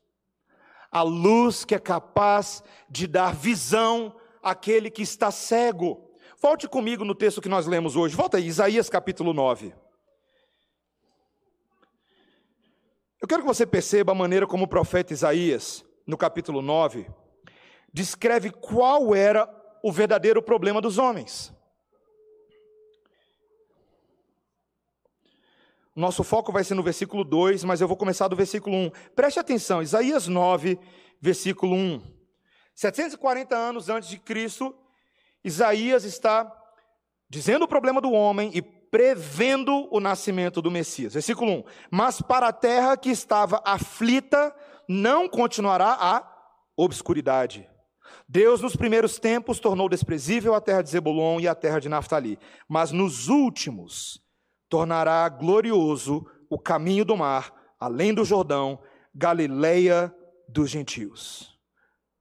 [0.92, 6.09] A luz que é capaz de dar visão àquele que está cego.
[6.41, 8.15] Volte comigo no texto que nós lemos hoje.
[8.15, 9.73] Volta aí, Isaías capítulo 9.
[13.21, 17.06] Eu quero que você perceba a maneira como o profeta Isaías, no capítulo 9,
[17.91, 19.49] descreve qual era
[19.84, 21.54] o verdadeiro problema dos homens.
[25.93, 28.91] Nosso foco vai ser no versículo 2, mas eu vou começar do versículo 1.
[29.13, 30.80] Preste atenção, Isaías 9,
[31.19, 32.02] versículo 1.
[32.73, 34.73] 740 anos antes de Cristo,
[35.43, 36.52] Isaías está
[37.30, 41.13] dizendo o problema do homem e prevendo o nascimento do Messias.
[41.13, 44.54] Versículo 1: Mas para a terra que estava aflita,
[44.88, 46.28] não continuará a
[46.75, 47.69] obscuridade.
[48.28, 52.39] Deus, nos primeiros tempos, tornou desprezível a terra de Zebulon e a terra de Naftali,
[52.67, 54.21] mas nos últimos
[54.67, 58.80] tornará glorioso o caminho do mar, além do Jordão,
[59.13, 60.13] Galileia
[60.47, 61.58] dos gentios.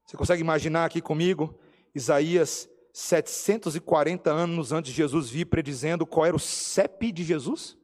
[0.06, 1.58] Você consegue imaginar aqui comigo
[1.94, 7.78] Isaías 740 anos antes de Jesus vir, predizendo qual era o CEP de Jesus?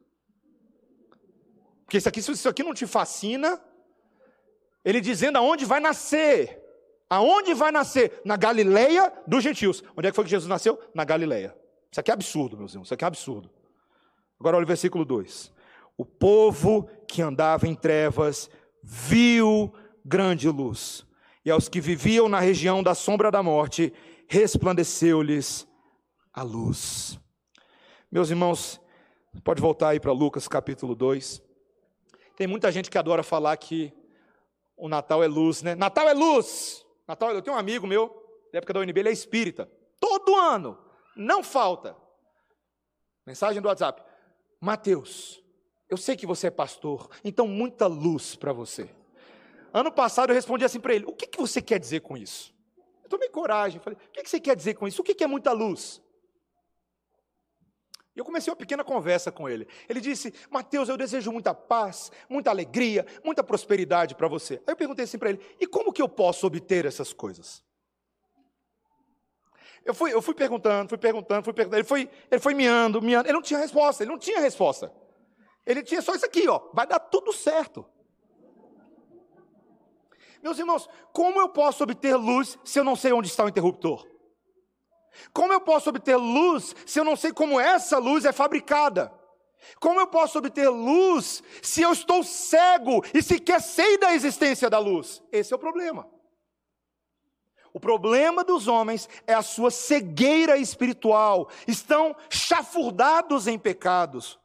[1.85, 3.61] Porque isso aqui, se isso aqui não te fascina,
[4.83, 6.61] ele dizendo aonde vai nascer.
[7.09, 8.19] Aonde vai nascer?
[8.25, 9.81] Na Galileia dos gentios.
[9.95, 10.77] Onde é que foi que Jesus nasceu?
[10.93, 11.55] Na Galileia.
[11.89, 12.87] Isso aqui é absurdo, meus irmãos.
[12.87, 13.49] Isso aqui é absurdo.
[14.37, 15.49] Agora olha o versículo 2.
[15.97, 18.49] O povo que andava em trevas
[18.83, 19.73] viu
[20.03, 21.05] grande luz.
[21.45, 23.93] E aos que viviam na região da sombra da morte,
[24.27, 25.67] resplandeceu-lhes
[26.33, 27.19] a luz.
[28.11, 28.79] Meus irmãos,
[29.43, 31.41] pode voltar aí para Lucas capítulo 2.
[32.35, 33.93] Tem muita gente que adora falar que
[34.77, 35.75] o Natal é luz, né?
[35.75, 36.85] Natal é luz!
[37.07, 38.07] Natal, eu tenho um amigo meu,
[38.51, 39.69] da época da UNB, ele é espírita.
[39.99, 40.77] Todo ano,
[41.15, 41.95] não falta.
[43.25, 44.01] Mensagem do WhatsApp.
[44.59, 45.43] Mateus,
[45.89, 48.89] eu sei que você é pastor, então muita luz para você.
[49.73, 52.54] Ano passado eu respondi assim para ele: o que, que você quer dizer com isso?
[53.05, 55.01] Eu tomei coragem, falei: o que, você quer dizer com isso?
[55.01, 56.01] O que, é muita luz?
[58.15, 59.67] E eu comecei uma pequena conversa com ele.
[59.87, 64.55] Ele disse: Mateus, eu desejo muita paz, muita alegria, muita prosperidade para você.
[64.65, 67.63] Aí eu perguntei assim para ele: e como que eu posso obter essas coisas?
[69.85, 71.79] Eu fui, eu fui perguntando, fui perguntando, fui perguntando.
[71.79, 73.27] Ele foi, ele foi miando, miando.
[73.27, 74.91] Ele não tinha resposta, ele não tinha resposta.
[75.63, 76.71] Ele tinha só isso aqui, ó.
[76.73, 77.85] Vai dar tudo certo.
[80.45, 84.07] Meus irmãos, como eu posso obter luz se eu não sei onde está o interruptor?
[85.33, 89.11] Como eu posso obter luz se eu não sei como essa luz é fabricada?
[89.79, 94.77] Como eu posso obter luz se eu estou cego e sequer sei da existência da
[94.77, 95.19] luz?
[95.31, 96.07] Esse é o problema.
[97.73, 101.49] O problema dos homens é a sua cegueira espiritual.
[101.67, 104.39] Estão chafurdados em pecados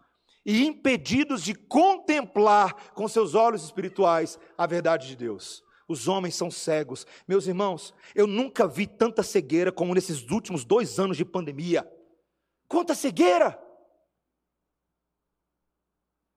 [0.46, 5.62] e impedidos de contemplar com seus olhos espirituais a verdade de Deus.
[5.90, 7.04] Os homens são cegos.
[7.26, 11.84] Meus irmãos, eu nunca vi tanta cegueira como nesses últimos dois anos de pandemia.
[12.68, 13.60] Quanta cegueira!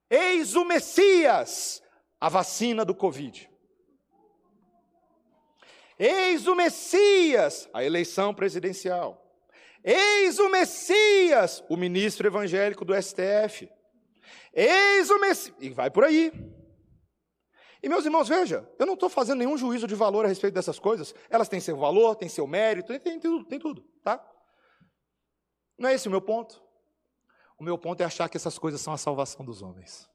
[0.09, 1.83] Eis o Messias,
[2.19, 3.47] a vacina do Covid.
[5.99, 9.23] Eis o Messias, a eleição presidencial.
[9.83, 13.69] Eis o Messias, o ministro evangélico do STF.
[14.51, 15.55] Eis o Messias.
[15.59, 16.31] E vai por aí.
[17.83, 20.79] E meus irmãos, veja, eu não estou fazendo nenhum juízo de valor a respeito dessas
[20.79, 21.13] coisas.
[21.29, 24.25] Elas têm seu valor, têm seu mérito, tem, tudo, tem tudo, tá?
[25.77, 26.63] Não é esse o meu ponto.
[27.59, 30.09] O meu ponto é achar que essas coisas são a salvação dos homens.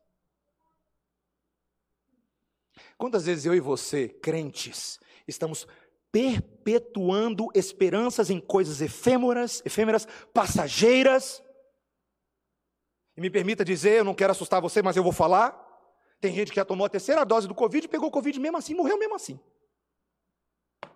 [2.96, 5.66] Quantas vezes eu e você, crentes, estamos
[6.10, 11.42] perpetuando esperanças em coisas efêmeras, efêmeras, passageiras?
[13.14, 15.67] E me permita dizer, eu não quero assustar você, mas eu vou falar.
[16.20, 18.74] Tem gente que já tomou a terceira dose do Covid e pegou Covid mesmo assim,
[18.74, 19.40] morreu mesmo assim.
[20.84, 20.88] O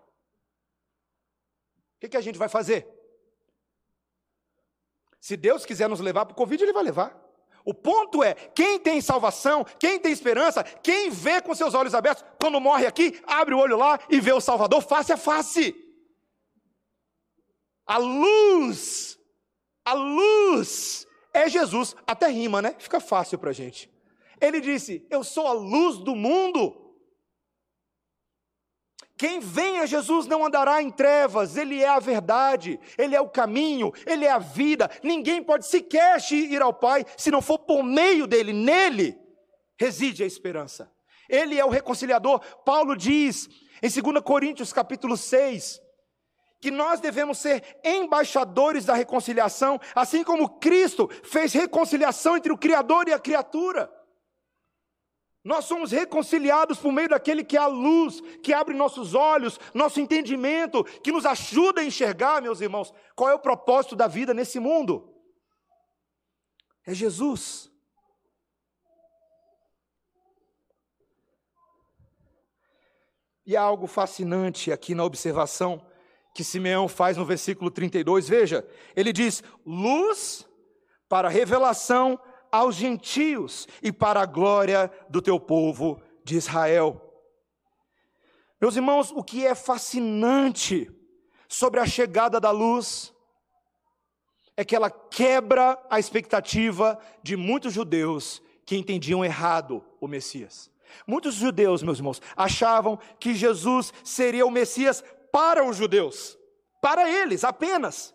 [2.01, 2.89] que, que a gente vai fazer?
[5.21, 7.17] Se Deus quiser nos levar para o Covid, Ele vai levar.
[7.65, 12.25] O ponto é: quem tem salvação, quem tem esperança, quem vê com seus olhos abertos,
[12.41, 15.75] quando morre aqui, abre o olho lá e vê o Salvador face a face.
[17.87, 19.17] A luz,
[19.85, 21.95] a luz é Jesus.
[22.05, 22.75] Até rima, né?
[22.79, 23.89] Fica fácil para a gente.
[24.43, 26.81] Ele disse: Eu sou a luz do mundo.
[29.17, 33.29] Quem vem a Jesus não andará em trevas, Ele é a verdade, Ele é o
[33.29, 34.91] caminho, Ele é a vida.
[35.01, 39.17] Ninguém pode sequer ir ao Pai se não for por meio dele, nele
[39.79, 40.93] reside a esperança.
[41.29, 42.41] Ele é o reconciliador.
[42.65, 43.49] Paulo diz
[43.81, 45.81] em 2 Coríntios capítulo 6,
[46.61, 53.09] que nós devemos ser embaixadores da reconciliação, assim como Cristo fez reconciliação entre o Criador
[53.09, 54.02] e a criatura.
[55.45, 60.01] Nós somos reconciliados por meio daquele que é a luz, que abre nossos olhos, nosso
[60.01, 64.61] entendimento, que nos ajuda a enxergar, meus irmãos, qual é o propósito da vida nesse
[64.61, 65.13] mundo.
[66.87, 67.71] É Jesus.
[73.45, 75.85] E há algo fascinante aqui na observação
[76.33, 78.29] que Simeão faz no versículo 32.
[78.29, 80.49] Veja, ele diz: luz
[81.09, 82.19] para revelação
[82.53, 87.01] aos gentios e para a glória do teu povo de Israel.
[88.61, 90.89] Meus irmãos, o que é fascinante
[91.49, 93.13] sobre a chegada da luz
[94.57, 100.71] é que ela quebra a expectativa de muitos judeus que entendiam errado o Messias.
[101.07, 106.39] Muitos judeus, meus irmãos, achavam que Jesus seria o Messias para os judeus,
[106.81, 108.15] para eles apenas.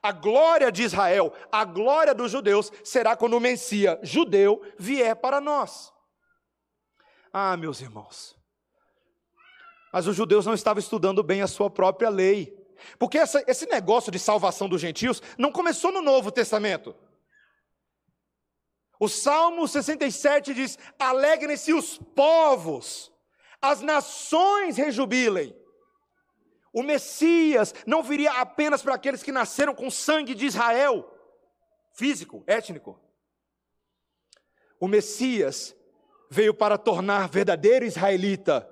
[0.00, 5.40] A glória de Israel, a glória dos judeus, será quando o Messias judeu vier para
[5.40, 5.92] nós.
[7.32, 8.36] Ah, meus irmãos.
[9.92, 12.56] Mas os judeus não estavam estudando bem a sua própria lei.
[12.98, 16.94] Porque essa, esse negócio de salvação dos gentios não começou no Novo Testamento.
[18.98, 23.12] O Salmo 67 diz: Alegrem-se os povos,
[23.60, 25.54] as nações rejubilem.
[26.72, 31.08] O Messias não viria apenas para aqueles que nasceram com sangue de Israel,
[31.92, 32.98] físico, étnico.
[34.80, 35.76] O Messias
[36.30, 38.68] veio para tornar verdadeiro israelita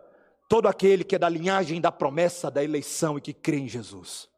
[0.48, 4.28] todo aquele que é da linhagem da promessa da eleição e que crê em Jesus.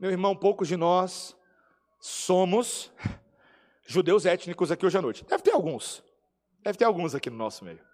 [0.00, 1.36] Meu irmão, poucos de nós
[2.00, 2.90] somos
[3.86, 5.24] judeus étnicos aqui hoje à noite.
[5.24, 6.02] Deve ter alguns.
[6.62, 7.85] Deve ter alguns aqui no nosso meio.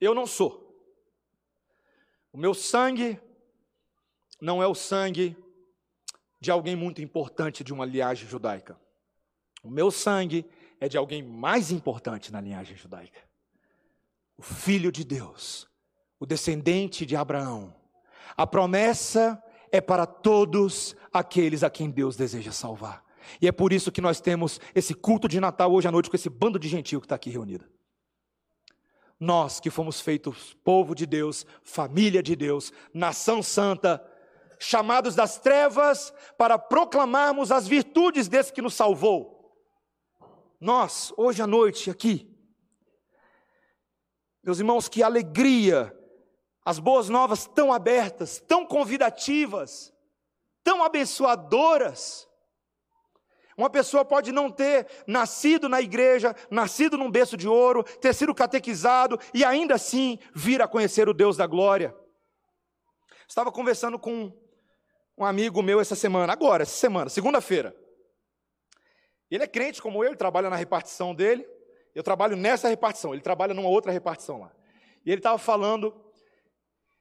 [0.00, 0.68] Eu não sou.
[2.32, 3.20] O meu sangue
[4.40, 5.36] não é o sangue
[6.40, 8.78] de alguém muito importante de uma linhagem judaica.
[9.62, 10.46] O meu sangue
[10.80, 13.20] é de alguém mais importante na linhagem judaica.
[14.36, 15.68] O Filho de Deus,
[16.20, 17.74] o descendente de Abraão.
[18.36, 19.42] A promessa
[19.72, 23.04] é para todos aqueles a quem Deus deseja salvar.
[23.42, 26.16] E é por isso que nós temos esse culto de Natal hoje à noite com
[26.16, 27.66] esse bando de gentil que está aqui reunido.
[29.18, 34.04] Nós que fomos feitos povo de Deus, família de Deus, nação santa,
[34.60, 39.38] chamados das trevas para proclamarmos as virtudes desse que nos salvou.
[40.60, 42.28] Nós, hoje à noite, aqui,
[44.42, 45.94] meus irmãos, que alegria,
[46.64, 49.92] as boas novas tão abertas, tão convidativas,
[50.62, 52.27] tão abençoadoras.
[53.58, 58.32] Uma pessoa pode não ter nascido na igreja, nascido num berço de ouro, ter sido
[58.32, 61.92] catequizado e ainda assim vir a conhecer o Deus da glória.
[63.28, 64.32] Estava conversando com
[65.18, 67.74] um amigo meu essa semana, agora, essa semana, segunda-feira.
[69.28, 71.44] Ele é crente como eu, ele trabalha na repartição dele.
[71.96, 74.52] Eu trabalho nessa repartição, ele trabalha numa outra repartição lá.
[75.04, 75.92] E ele estava falando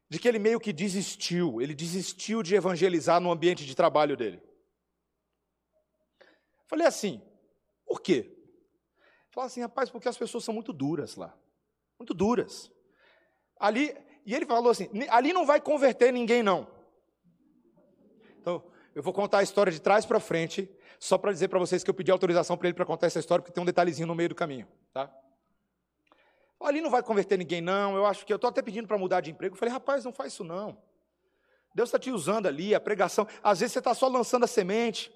[0.10, 4.42] de que ele meio que desistiu, ele desistiu de evangelizar no ambiente de trabalho dele.
[6.68, 7.22] Falei assim,
[7.86, 8.38] por quê?
[9.32, 11.36] Falei assim, rapaz, porque as pessoas são muito duras lá.
[11.98, 12.72] Muito duras.
[13.60, 13.96] Ali,
[14.26, 16.68] e ele falou assim, ali não vai converter ninguém não.
[18.40, 18.64] Então,
[18.94, 21.90] eu vou contar a história de trás para frente, só para dizer para vocês que
[21.90, 24.30] eu pedi autorização para ele para contar essa história, porque tem um detalhezinho no meio
[24.30, 25.12] do caminho, tá?
[26.60, 29.22] Ali não vai converter ninguém não, eu acho que eu estou até pedindo para mudar
[29.22, 29.54] de emprego.
[29.54, 30.82] Eu falei, rapaz, não faz isso não.
[31.76, 33.28] Deus está te usando ali, a pregação.
[33.44, 35.12] Às vezes você está só lançando a semente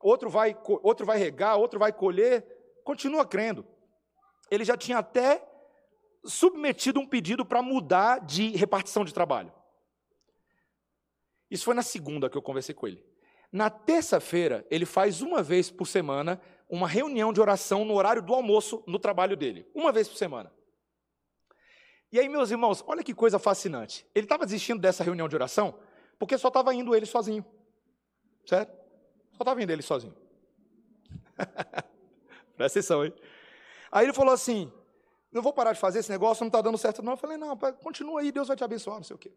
[0.00, 2.44] outro vai, outro vai regar, outro vai colher,
[2.84, 3.66] continua crendo.
[4.50, 5.46] Ele já tinha até
[6.24, 9.52] submetido um pedido para mudar de repartição de trabalho.
[11.50, 13.04] Isso foi na segunda que eu conversei com ele.
[13.52, 18.34] Na terça-feira, ele faz uma vez por semana uma reunião de oração no horário do
[18.34, 19.68] almoço no trabalho dele.
[19.74, 20.52] Uma vez por semana.
[22.10, 24.06] E aí, meus irmãos, olha que coisa fascinante.
[24.14, 25.78] Ele estava desistindo dessa reunião de oração
[26.18, 27.44] porque só estava indo ele sozinho.
[28.44, 28.76] Certo?
[29.36, 30.14] Só estava indo ele sozinho.
[32.56, 33.12] Presta atenção, hein?
[33.92, 34.72] Aí ele falou assim:
[35.30, 37.12] não vou parar de fazer esse negócio, não está dando certo, não.
[37.12, 39.32] Eu falei, não, pai, continua aí, Deus vai te abençoar, não sei o quê.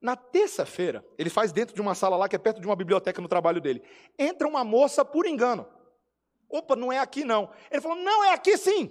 [0.00, 3.20] Na terça-feira, ele faz dentro de uma sala lá, que é perto de uma biblioteca
[3.20, 3.82] no trabalho dele.
[4.18, 5.66] Entra uma moça por engano.
[6.48, 7.50] Opa, não é aqui não.
[7.70, 8.90] Ele falou, não, é aqui sim.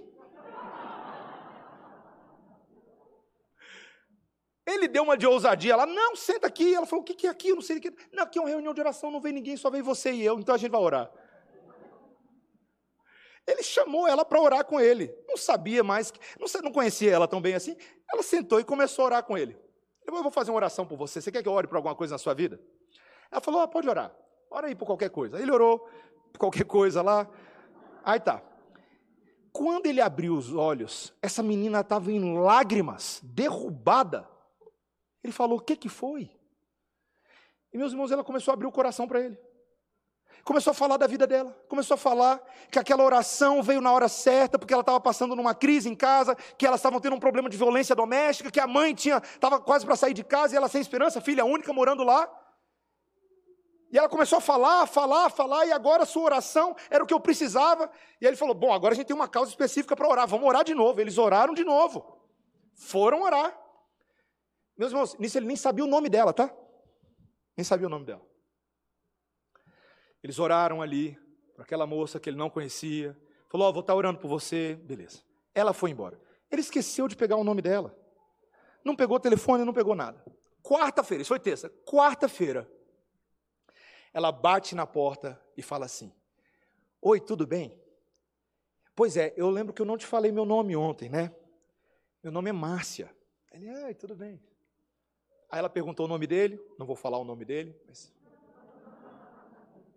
[4.66, 6.74] Ele deu uma de ousadia ela não, senta aqui.
[6.74, 7.50] Ela falou, o que é aqui?
[7.50, 7.94] Eu não sei o que.
[8.12, 10.38] Não, aqui é uma reunião de oração, não vem ninguém, só vem você e eu,
[10.40, 11.10] então a gente vai orar.
[13.46, 15.14] Ele chamou ela para orar com ele.
[15.28, 17.76] Não sabia mais, não, não conhecia ela tão bem assim.
[18.12, 19.56] Ela sentou e começou a orar com ele.
[20.04, 21.20] Eu vou fazer uma oração por você.
[21.20, 22.60] Você quer que eu ore por alguma coisa na sua vida?
[23.30, 24.14] Ela falou, ah, pode orar.
[24.50, 25.40] Ora aí por qualquer coisa.
[25.40, 25.88] Ele orou
[26.32, 27.28] por qualquer coisa lá.
[28.04, 28.42] Aí tá.
[29.52, 34.28] Quando ele abriu os olhos, essa menina estava em lágrimas, derrubada.
[35.26, 36.30] Ele falou: O que, que foi?
[37.72, 39.36] E meus irmãos, ela começou a abrir o coração para ele.
[40.44, 41.50] Começou a falar da vida dela.
[41.68, 45.54] Começou a falar que aquela oração veio na hora certa, porque ela estava passando numa
[45.54, 48.94] crise em casa, que elas estavam tendo um problema de violência doméstica, que a mãe
[48.94, 52.30] tinha estava quase para sair de casa e ela sem esperança, filha única morando lá.
[53.90, 57.14] E ela começou a falar, falar, falar, e agora a sua oração era o que
[57.14, 57.90] eu precisava.
[58.20, 60.46] E aí ele falou: Bom, agora a gente tem uma causa específica para orar, vamos
[60.46, 61.00] orar de novo.
[61.00, 62.16] Eles oraram de novo.
[62.74, 63.65] Foram orar.
[64.76, 66.54] Meus irmãos, nisso ele nem sabia o nome dela, tá?
[67.56, 68.22] Nem sabia o nome dela.
[70.22, 71.18] Eles oraram ali
[71.54, 73.16] para aquela moça que ele não conhecia.
[73.48, 74.74] Falou: oh, vou estar orando por você.
[74.74, 75.22] Beleza.
[75.54, 76.20] Ela foi embora.
[76.50, 77.96] Ele esqueceu de pegar o nome dela.
[78.84, 80.22] Não pegou o telefone, não pegou nada.
[80.62, 81.70] Quarta-feira, isso foi terça.
[81.84, 82.70] Quarta-feira,
[84.12, 86.12] ela bate na porta e fala assim:
[87.00, 87.80] Oi, tudo bem?
[88.94, 91.34] Pois é, eu lembro que eu não te falei meu nome ontem, né?
[92.22, 93.14] Meu nome é Márcia.
[93.52, 94.42] Ele, ai, tudo bem.
[95.50, 98.14] Aí ela perguntou o nome dele, não vou falar o nome dele, mas.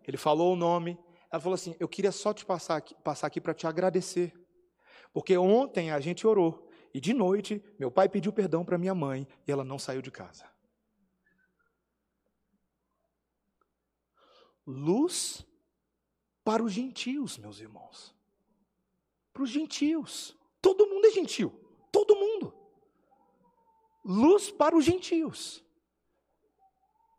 [0.07, 0.97] Ele falou o nome.
[1.31, 4.33] Ela falou assim: Eu queria só te passar aqui, passar aqui para te agradecer.
[5.13, 6.67] Porque ontem a gente orou.
[6.93, 10.09] E de noite, meu pai pediu perdão para minha mãe e ela não saiu de
[10.09, 10.45] casa.
[14.65, 15.45] Luz
[16.43, 18.15] para os gentios, meus irmãos.
[19.33, 20.35] Para os gentios.
[20.61, 21.53] Todo mundo é gentil.
[21.91, 22.28] Todo mundo
[24.09, 25.63] luz para os gentios.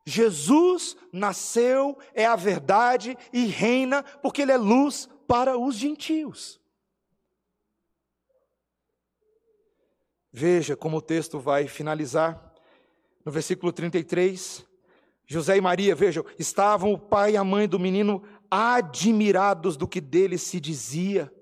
[0.04, 6.60] Jesus nasceu, é a verdade e reina porque ele é luz para os gentios.
[10.32, 12.52] Veja como o texto vai finalizar.
[13.24, 14.66] No versículo 33,
[15.26, 20.00] José e Maria, vejam, estavam o pai e a mãe do menino admirados do que
[20.00, 21.32] dele se dizia.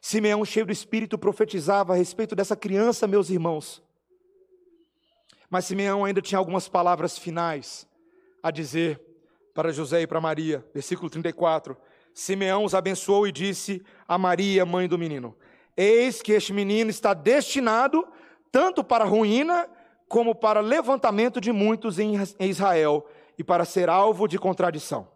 [0.00, 3.81] Simeão, cheio do espírito, profetizava a respeito dessa criança, meus irmãos.
[5.52, 7.86] Mas Simeão ainda tinha algumas palavras finais
[8.42, 8.98] a dizer
[9.52, 10.64] para José e para Maria.
[10.72, 11.76] Versículo 34.
[12.14, 15.36] Simeão os abençoou e disse a Maria, mãe do menino:
[15.76, 18.08] Eis que este menino está destinado
[18.50, 19.68] tanto para ruína
[20.08, 25.06] como para levantamento de muitos em Israel e para ser alvo de contradição.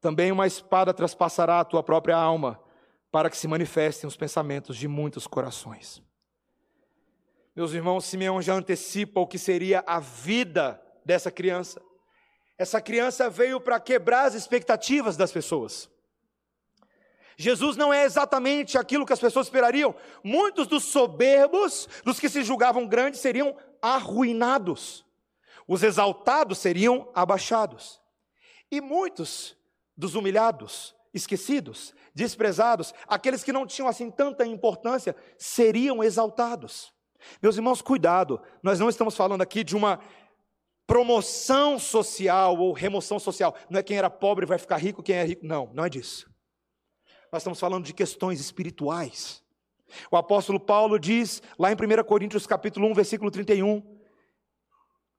[0.00, 2.58] Também uma espada traspassará a tua própria alma,
[3.12, 6.02] para que se manifestem os pensamentos de muitos corações.
[7.56, 11.80] Meus irmãos, Simeão já antecipa o que seria a vida dessa criança.
[12.58, 15.88] Essa criança veio para quebrar as expectativas das pessoas.
[17.36, 19.94] Jesus não é exatamente aquilo que as pessoas esperariam.
[20.22, 25.04] Muitos dos soberbos, dos que se julgavam grandes, seriam arruinados.
[25.66, 28.00] Os exaltados seriam abaixados.
[28.68, 29.56] E muitos
[29.96, 36.92] dos humilhados, esquecidos, desprezados, aqueles que não tinham assim tanta importância, seriam exaltados.
[37.42, 40.00] Meus irmãos, cuidado, nós não estamos falando aqui de uma
[40.86, 43.54] promoção social ou remoção social.
[43.68, 45.46] Não é quem era pobre vai ficar rico, quem é rico.
[45.46, 46.30] Não, não é disso.
[47.32, 49.42] Nós estamos falando de questões espirituais.
[50.10, 53.82] O apóstolo Paulo diz, lá em 1 Coríntios capítulo 1, versículo 31,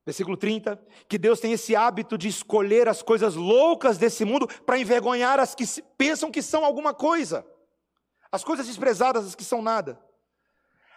[0.06, 4.80] versículo 30, que Deus tem esse hábito de escolher as coisas loucas desse mundo para
[4.80, 5.66] envergonhar as que
[5.98, 7.46] pensam que são alguma coisa.
[8.32, 10.00] As coisas desprezadas, as que são nada.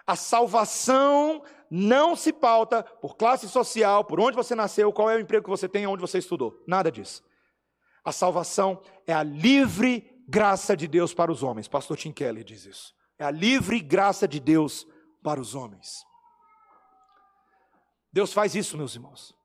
[0.08, 5.20] A salvação não se pauta por classe social, por onde você nasceu, qual é o
[5.20, 6.58] emprego que você tem, onde você estudou.
[6.66, 7.22] Nada disso.
[8.02, 11.68] A salvação é a livre graça de Deus para os homens.
[11.68, 12.94] Pastor Tim Kelly diz isso.
[13.18, 14.86] É a livre graça de Deus
[15.22, 16.02] para os homens.
[18.10, 19.36] Deus faz isso, meus irmãos.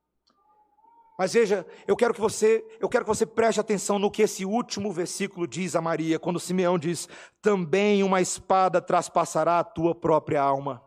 [1.18, 4.43] Mas veja, eu quero que você, eu quero que você preste atenção no que esse
[4.43, 7.07] último versículo diz a Maria, quando Simeão diz:
[7.41, 10.84] "Também uma espada traspassará a tua própria alma".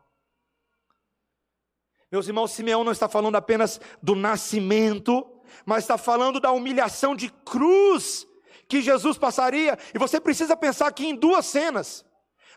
[2.11, 5.25] Meus irmãos, Simeão não está falando apenas do nascimento,
[5.65, 8.27] mas está falando da humilhação de cruz
[8.69, 12.05] que Jesus passaria, e você precisa pensar aqui em duas cenas.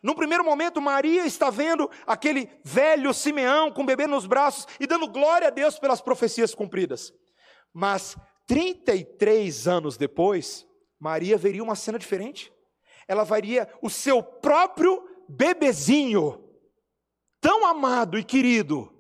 [0.01, 4.87] No primeiro momento, Maria está vendo aquele velho Simeão com o bebê nos braços e
[4.87, 7.13] dando glória a Deus pelas profecias cumpridas.
[7.73, 8.17] Mas
[8.47, 10.67] 33 anos depois,
[10.99, 12.51] Maria veria uma cena diferente.
[13.07, 16.43] Ela veria o seu próprio bebezinho,
[17.39, 18.91] tão amado e querido,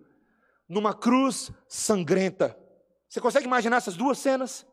[0.67, 2.57] numa cruz sangrenta.
[3.07, 4.67] Você consegue imaginar essas duas cenas?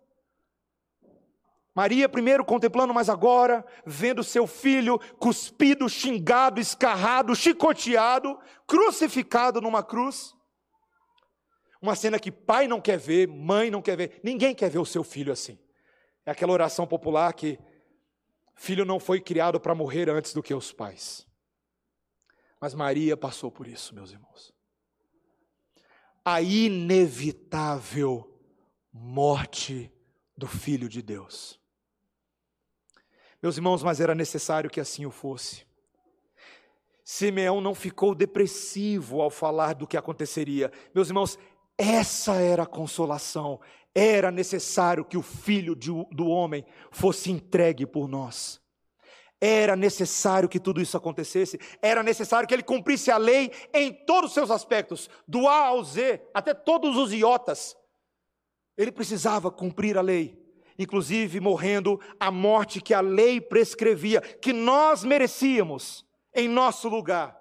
[1.74, 10.36] Maria, primeiro contemplando, mas agora vendo seu filho cuspido, xingado, escarrado, chicoteado, crucificado numa cruz.
[11.80, 14.86] Uma cena que pai não quer ver, mãe não quer ver, ninguém quer ver o
[14.86, 15.58] seu filho assim.
[16.24, 17.58] É aquela oração popular que
[18.54, 21.26] filho não foi criado para morrer antes do que os pais.
[22.60, 24.52] Mas Maria passou por isso, meus irmãos.
[26.24, 28.32] A inevitável
[28.92, 29.92] morte
[30.36, 31.60] do Filho de Deus.
[33.42, 35.64] Meus irmãos, mas era necessário que assim o fosse.
[37.04, 40.72] Simeão não ficou depressivo ao falar do que aconteceria.
[40.92, 41.38] Meus irmãos,
[41.78, 43.60] essa era a consolação.
[43.94, 48.60] Era necessário que o filho de, do homem fosse entregue por nós.
[49.40, 51.58] Era necessário que tudo isso acontecesse.
[51.80, 55.84] Era necessário que ele cumprisse a lei em todos os seus aspectos, do A ao
[55.84, 57.76] Z, até todos os iotas.
[58.76, 60.46] Ele precisava cumprir a lei
[60.78, 66.04] inclusive morrendo a morte que a lei prescrevia, que nós merecíamos
[66.34, 67.36] em nosso lugar.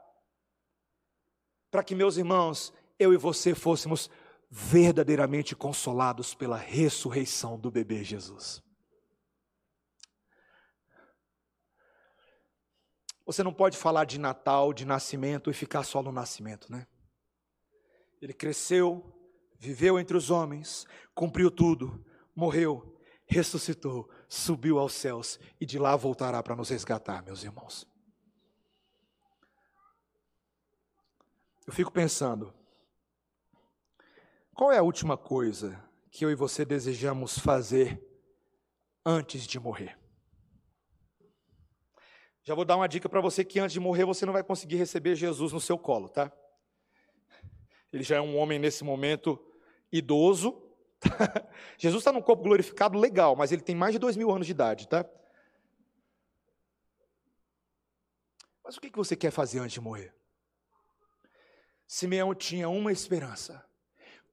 [1.69, 4.09] Para que, meus irmãos, eu e você fôssemos
[4.57, 8.63] verdadeiramente consolados pela ressurreição do bebê Jesus.
[13.25, 16.87] Você não pode falar de Natal, de nascimento e ficar só no nascimento, né?
[18.21, 19.13] Ele cresceu,
[19.59, 22.95] viveu entre os homens, cumpriu tudo, morreu
[23.27, 27.87] ressuscitou, subiu aos céus e de lá voltará para nos resgatar, meus irmãos.
[31.65, 32.53] Eu fico pensando,
[34.55, 38.01] qual é a última coisa que eu e você desejamos fazer
[39.05, 39.99] antes de morrer?
[42.41, 44.77] Já vou dar uma dica para você que antes de morrer você não vai conseguir
[44.77, 46.31] receber Jesus no seu colo, tá?
[47.91, 49.37] Ele já é um homem nesse momento
[49.91, 50.61] idoso,
[51.77, 54.51] Jesus está num corpo glorificado legal, mas ele tem mais de dois mil anos de
[54.51, 55.05] idade, tá?
[58.63, 60.15] Mas o que você quer fazer antes de morrer?
[61.85, 63.63] Simeão tinha uma esperança.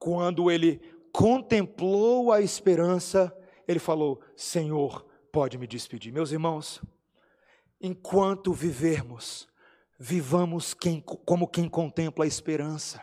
[0.04, 0.80] Quando ele
[1.12, 3.32] contemplou a esperança,
[3.68, 6.12] ele falou: Senhor, pode me despedir.
[6.12, 6.82] Meus irmãos,
[7.80, 9.48] enquanto vivermos,
[9.96, 13.00] vivamos quem, como quem contempla a esperança.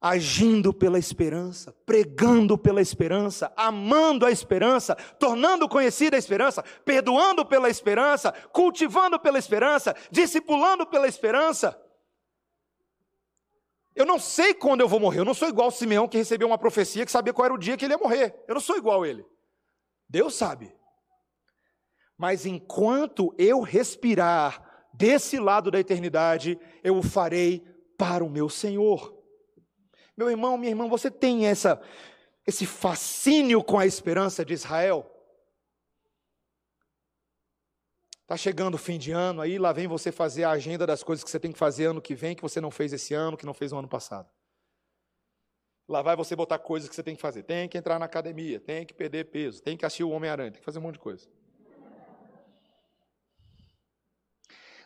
[0.00, 7.68] agindo pela esperança, pregando pela esperança, amando a esperança, tornando conhecida a esperança, perdoando pela
[7.68, 11.76] esperança, cultivando pela esperança, discipulando pela esperança.
[13.96, 16.58] Eu não sei quando eu vou morrer, eu não sou igual Simeão que recebeu uma
[16.58, 18.44] profecia que sabia qual era o dia que ele ia morrer.
[18.46, 19.24] Eu não sou igual a ele.
[20.06, 20.76] Deus sabe.
[22.18, 27.64] Mas enquanto eu respirar desse lado da eternidade, eu o farei
[27.96, 29.16] para o meu Senhor.
[30.14, 31.80] Meu irmão, minha irmã, você tem essa
[32.46, 35.10] esse fascínio com a esperança de Israel?
[38.26, 41.22] Está chegando o fim de ano, aí lá vem você fazer a agenda das coisas
[41.22, 43.46] que você tem que fazer ano que vem, que você não fez esse ano, que
[43.46, 44.28] não fez no ano passado.
[45.88, 47.44] Lá vai você botar coisas que você tem que fazer.
[47.44, 50.58] Tem que entrar na academia, tem que perder peso, tem que assistir o Homem-Aranha, tem
[50.58, 51.28] que fazer um monte de coisa.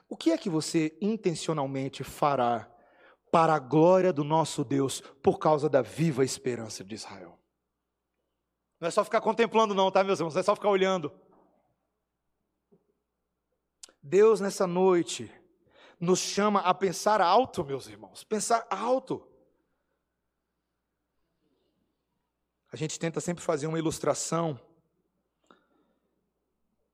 [0.06, 2.70] O que é que você intencionalmente fará
[3.30, 7.38] para a glória do nosso Deus, por causa da viva esperança de Israel.
[8.78, 10.34] Não é só ficar contemplando, não, tá, meus irmãos?
[10.34, 11.10] Não é só ficar olhando.
[14.02, 15.30] Deus, nessa noite,
[15.98, 18.24] nos chama a pensar alto, meus irmãos.
[18.24, 19.26] Pensar alto.
[22.72, 24.58] A gente tenta sempre fazer uma ilustração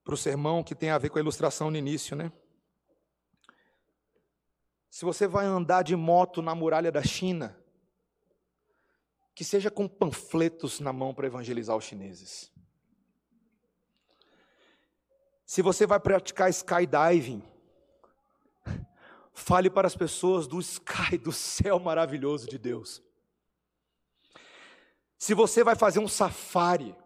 [0.03, 2.33] para o sermão que tem a ver com a ilustração no início, né?
[4.89, 7.59] Se você vai andar de moto na muralha da China,
[9.35, 12.51] que seja com panfletos na mão para evangelizar os chineses.
[15.47, 17.41] Se você vai praticar skydiving,
[19.33, 23.01] fale para as pessoas do sky, do céu maravilhoso de Deus.
[25.17, 26.97] Se você vai fazer um safari,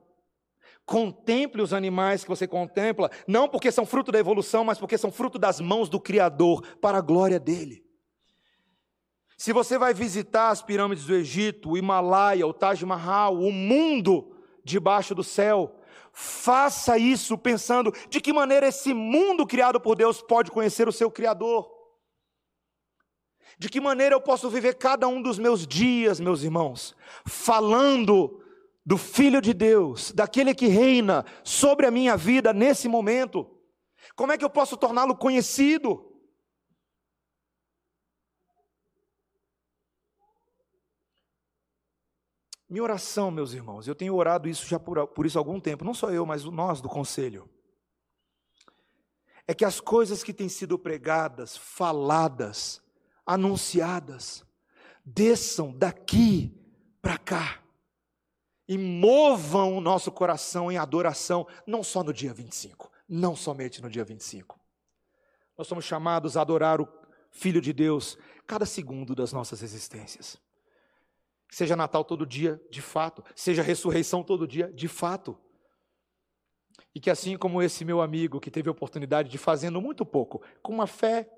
[0.86, 5.12] contemple os animais que você contempla, não porque são fruto da evolução, mas porque são
[5.12, 7.84] fruto das mãos do Criador, para a glória dele.
[9.36, 14.34] Se você vai visitar as pirâmides do Egito, o Himalaia, o Taj Mahal, o mundo
[14.64, 15.79] debaixo do céu,
[16.12, 21.10] faça isso pensando de que maneira esse mundo criado por Deus pode conhecer o seu
[21.10, 21.70] Criador.
[23.58, 26.96] De que maneira eu posso viver cada um dos meus dias, meus irmãos,
[27.26, 28.42] falando
[28.84, 33.46] do Filho de Deus, daquele que reina sobre a minha vida nesse momento?
[34.16, 36.09] Como é que eu posso torná-lo conhecido?
[42.70, 45.84] Minha oração, meus irmãos, eu tenho orado isso já por, por isso há algum tempo,
[45.84, 47.50] não só eu, mas nós do conselho,
[49.44, 52.80] é que as coisas que têm sido pregadas, faladas,
[53.26, 54.44] anunciadas,
[55.04, 56.56] desçam daqui
[57.02, 57.60] para cá
[58.68, 63.90] e movam o nosso coração em adoração, não só no dia 25, não somente no
[63.90, 64.60] dia 25.
[65.58, 66.88] Nós somos chamados a adorar o
[67.32, 68.16] Filho de Deus
[68.46, 70.38] cada segundo das nossas existências.
[71.50, 75.36] Seja Natal todo dia, de fato, seja ressurreição todo dia, de fato.
[76.94, 80.42] E que assim como esse meu amigo que teve a oportunidade de fazendo muito pouco,
[80.62, 81.28] com uma fé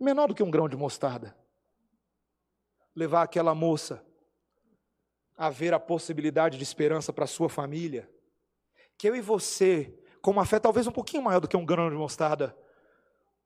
[0.00, 1.36] menor do que um grão de mostarda,
[2.94, 4.04] levar aquela moça
[5.36, 8.10] a ver a possibilidade de esperança para sua família,
[8.96, 11.88] que eu e você, com uma fé talvez um pouquinho maior do que um grão
[11.90, 12.56] de mostarda,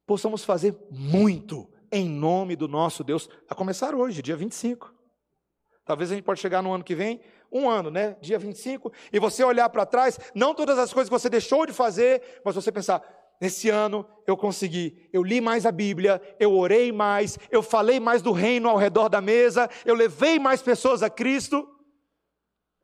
[0.07, 5.02] possamos fazer muito em nome do nosso Deus, a começar hoje, dia 25.
[5.85, 7.21] Talvez a gente pode chegar no ano que vem,
[7.51, 8.17] um ano, né?
[8.21, 11.73] Dia 25, e você olhar para trás, não todas as coisas que você deixou de
[11.73, 13.03] fazer, mas você pensar,
[13.43, 18.23] Nesse ano eu consegui, eu li mais a Bíblia, eu orei mais, eu falei mais
[18.23, 21.69] do reino ao redor da mesa, eu levei mais pessoas a Cristo.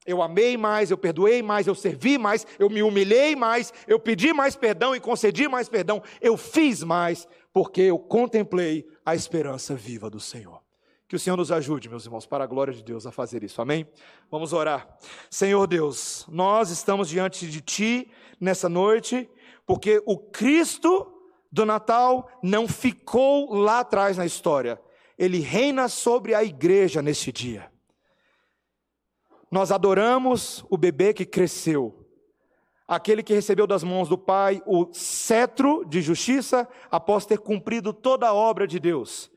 [0.05, 4.33] Eu amei mais, eu perdoei mais, eu servi mais, eu me humilhei mais, eu pedi
[4.33, 10.11] mais perdão e concedi mais perdão, eu fiz mais, porque eu contemplei a esperança viva
[10.11, 10.61] do Senhor.
[11.09, 13.63] Que o Senhor nos ajude, meus irmãos, para a glória de Deus, a fazer isso,
[13.63, 13.89] amém?
[14.31, 14.87] Vamos orar.
[15.31, 19.27] Senhor Deus, nós estamos diante de Ti nessa noite,
[19.65, 21.11] porque o Cristo
[21.51, 24.79] do Natal não ficou lá atrás na história,
[25.17, 27.73] ele reina sobre a igreja neste dia.
[29.51, 32.07] Nós adoramos o bebê que cresceu,
[32.87, 38.29] aquele que recebeu das mãos do Pai o cetro de justiça após ter cumprido toda
[38.29, 39.31] a obra de Deus.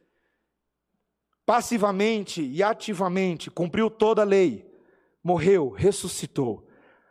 [1.52, 4.66] Passivamente e ativamente cumpriu toda a lei,
[5.22, 6.66] morreu, ressuscitou,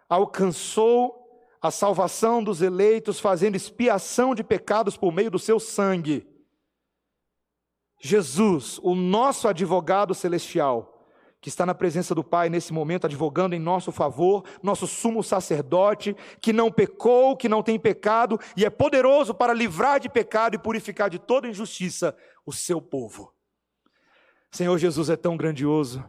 [0.09, 1.15] alcançou
[1.61, 6.27] a salvação dos eleitos, fazendo expiação de pecados por meio do seu sangue.
[8.01, 11.05] Jesus, o nosso advogado celestial,
[11.39, 16.17] que está na presença do Pai nesse momento, advogando em nosso favor, nosso sumo sacerdote,
[16.41, 20.59] que não pecou, que não tem pecado e é poderoso para livrar de pecado e
[20.59, 22.17] purificar de toda injustiça
[22.47, 23.35] o seu povo.
[24.51, 26.05] Senhor Jesus é tão grandioso.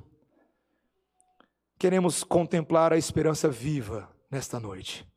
[1.77, 5.07] Queremos contemplar a esperança viva nesta noite.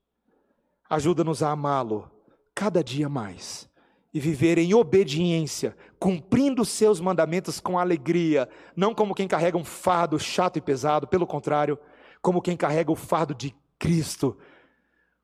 [0.89, 2.11] Ajuda-nos a amá-lo
[2.55, 3.69] cada dia mais
[4.13, 9.65] e viver em obediência, cumprindo os seus mandamentos com alegria, não como quem carrega um
[9.65, 11.77] fardo chato e pesado, pelo contrário,
[12.23, 14.39] como quem carrega o fardo de Cristo,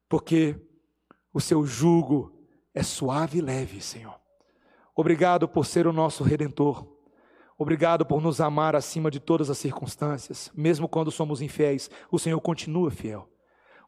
[0.08, 0.56] porque
[1.32, 2.32] o seu jugo
[2.74, 4.18] é suave e leve, Senhor.
[4.96, 6.99] Obrigado por ser o nosso redentor.
[7.60, 12.40] Obrigado por nos amar acima de todas as circunstâncias, mesmo quando somos infiéis, o Senhor
[12.40, 13.28] continua fiel.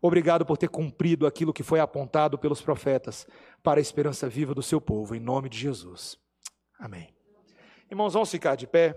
[0.02, 3.26] Obrigado por ter cumprido aquilo que foi apontado pelos profetas
[3.62, 6.18] para a esperança viva do seu povo, em nome de Jesus.
[6.78, 7.14] Amém.
[7.90, 8.90] Irmãos, vamos ficar de pé.